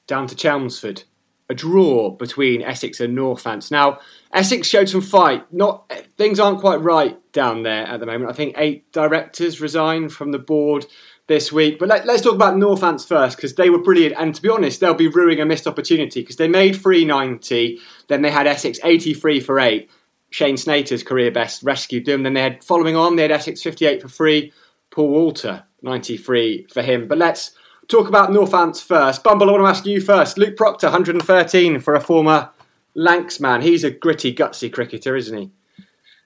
[0.05, 1.03] down to Chelmsford,
[1.49, 3.71] a draw between Essex and Northants.
[3.71, 3.99] Now,
[4.31, 5.51] Essex showed some fight.
[5.51, 8.29] Not things aren't quite right down there at the moment.
[8.29, 10.85] I think eight directors resigned from the board
[11.27, 11.77] this week.
[11.77, 14.15] But let, us talk about Northants first because they were brilliant.
[14.17, 18.21] And to be honest, they'll be ruining a missed opportunity because they made 390, then
[18.21, 19.89] they had Essex 83 for eight.
[20.29, 22.23] Shane Snater's career best rescued them.
[22.23, 24.51] Then they had following on, they had Essex 58 for 3.
[24.89, 27.07] Paul Walter 93 for him.
[27.07, 27.51] But let's
[27.87, 29.23] talk about Northants first.
[29.23, 30.37] Bumble, I want to ask you first.
[30.37, 32.49] Luke Procter 113 for a former
[32.95, 33.61] Lancs man.
[33.61, 35.51] He's a gritty, gutsy cricketer, isn't he?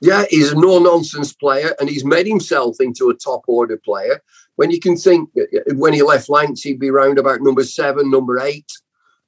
[0.01, 4.23] Yeah, he's a no nonsense player and he's made himself into a top order player.
[4.61, 5.27] When you can think
[5.73, 8.71] when he left Lancs, he'd be round about number seven, number eight,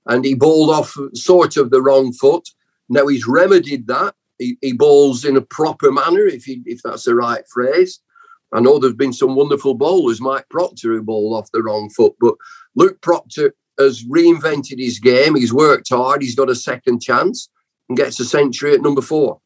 [0.06, 2.48] and he bowled off sort of the wrong foot.
[2.88, 7.06] Now he's remedied that he, he bowls in a proper manner, if he, if that's
[7.06, 8.00] the right phrase.
[8.54, 12.14] I know there's been some wonderful bowlers, Mike Procter, who bowled off the wrong foot,
[12.20, 12.36] but
[12.76, 15.34] Luke Procter has reinvented his game.
[15.34, 16.22] He's worked hard.
[16.22, 17.50] He's got a second chance
[17.90, 19.40] and gets a century at number four.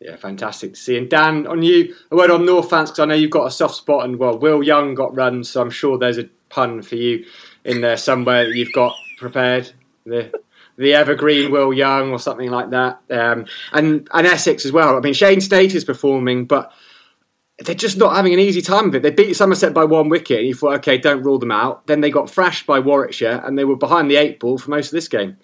[0.00, 0.98] Yeah, fantastic to see.
[0.98, 3.76] And Dan, on you, a word on Northants because I know you've got a soft
[3.76, 7.24] spot, and well, Will Young got run, so I'm sure there's a pun for you
[7.64, 9.72] in there somewhere that you've got prepared.
[10.04, 10.32] The
[10.76, 14.96] the evergreen Will Young or something like that, um, and and Essex as well.
[14.96, 16.72] I mean, Shane Snater is performing, but
[17.60, 19.02] they're just not having an easy time of it.
[19.02, 21.86] They beat Somerset by one wicket, and you thought, okay, don't rule them out.
[21.86, 24.88] Then they got thrashed by Warwickshire, and they were behind the eight ball for most
[24.88, 25.38] of this game.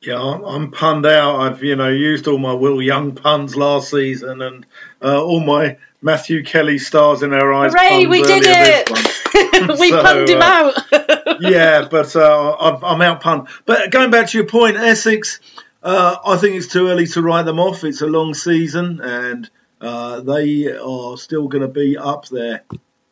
[0.00, 1.40] Yeah, I'm, I'm punned out.
[1.40, 4.66] I've you know used all my Will Young puns last season, and
[5.02, 7.72] uh, all my Matthew Kelly stars in our eyes.
[7.74, 8.90] Hooray, we did it!
[9.80, 11.40] we so, punned him uh, out.
[11.40, 13.48] yeah, but uh, I'm, I'm out pun.
[13.66, 15.40] But going back to your point, Essex,
[15.82, 17.84] Uh, I think it's too early to write them off.
[17.84, 19.48] It's a long season, and
[19.80, 22.62] uh, they are still going to be up there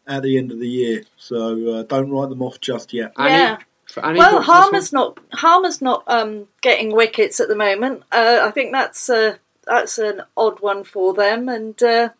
[0.06, 1.02] at the end of the year.
[1.16, 3.12] So uh, don't write them off just yet.
[3.18, 3.58] Yeah.
[3.96, 4.42] Well?
[4.42, 8.02] Harmer's not Harmer's not um, getting wickets at the moment.
[8.12, 12.10] Uh, I think that's uh, that's an odd one for them, and uh,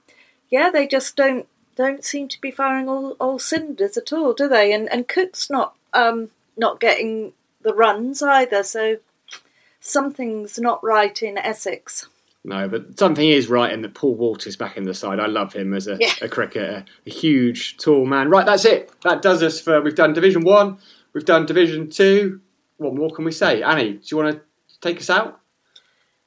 [0.50, 1.46] yeah, they just don't
[1.76, 4.72] don't seem to be firing all, all cylinders at all, do they?
[4.72, 8.98] And and Cook's not um, not getting the runs either, so
[9.80, 12.08] something's not right in Essex.
[12.44, 15.18] No, but something is right in that Paul Walters back in the side.
[15.18, 16.12] I love him as a, Yeah.
[16.22, 18.30] a cricketer, a huge, tall man.
[18.30, 18.92] Right, that's it.
[19.02, 19.80] That does us for.
[19.82, 20.78] We've done Division One,
[21.16, 22.42] we've done Division Two.
[22.76, 23.62] What more can we say?
[23.62, 25.40] Annie, do you want to take us out?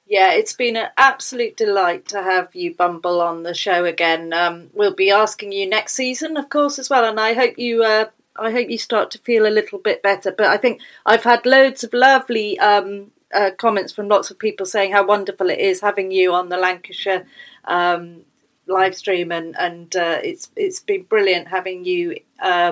[0.08, 4.34] Yeah, it's been an absolute delight to have you, Bumble, on the show again.
[4.34, 7.84] Um, we'll be asking you next season, of course, as well, and I hope you.
[7.84, 10.32] Uh, I hope you start to feel a little bit better.
[10.32, 14.66] But I think I've had loads of lovely um, uh, comments from lots of people
[14.66, 17.28] saying how wonderful it is having you on the Lancashire
[17.66, 18.22] um,
[18.66, 22.72] live stream, and and uh, it's it's been brilliant having you uh,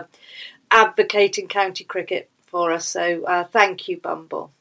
[0.72, 2.88] advocating county cricket for us.
[2.88, 4.52] So uh, thank you, Bumble.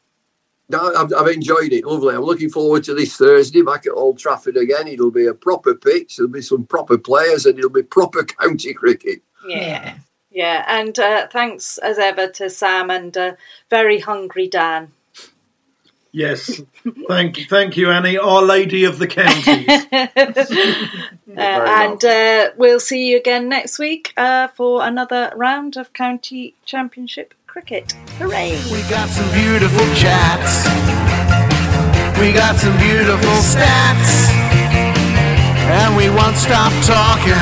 [0.68, 1.84] No, I've, I've enjoyed it.
[1.84, 2.14] Lovely.
[2.14, 4.88] I'm looking forward to this Thursday back at Old Trafford again.
[4.88, 6.16] It'll be a proper pitch.
[6.16, 9.22] There'll be some proper players, and it'll be proper county cricket.
[9.46, 9.98] Yeah.
[10.30, 13.36] Yeah, and uh, thanks as ever to Sam and uh,
[13.70, 14.92] very hungry Dan.
[16.12, 16.62] Yes,
[17.08, 19.66] thank you, thank you, Annie, Our Lady of the Counties.
[21.36, 26.54] Uh, and uh, we'll see you again next week uh, for another round of county
[26.64, 27.92] championship cricket.
[28.16, 28.52] Hooray!
[28.72, 30.64] We got some beautiful chats.
[32.18, 34.30] We got some beautiful stats.
[35.68, 37.36] And we won't stop talking.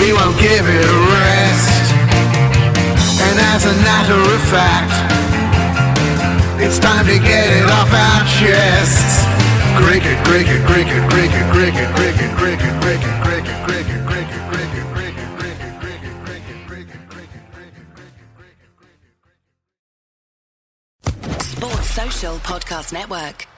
[0.00, 1.92] We won't give it a rest.
[3.22, 5.09] And as a matter of fact,
[6.62, 9.24] it's time to get it off our chests.
[9.76, 14.70] Cricket, cricket, cricket, cricket, cricket, cricket, cricket, cricket, cricket, cricket, cricket, cricket,
[22.50, 23.49] Podcast Network.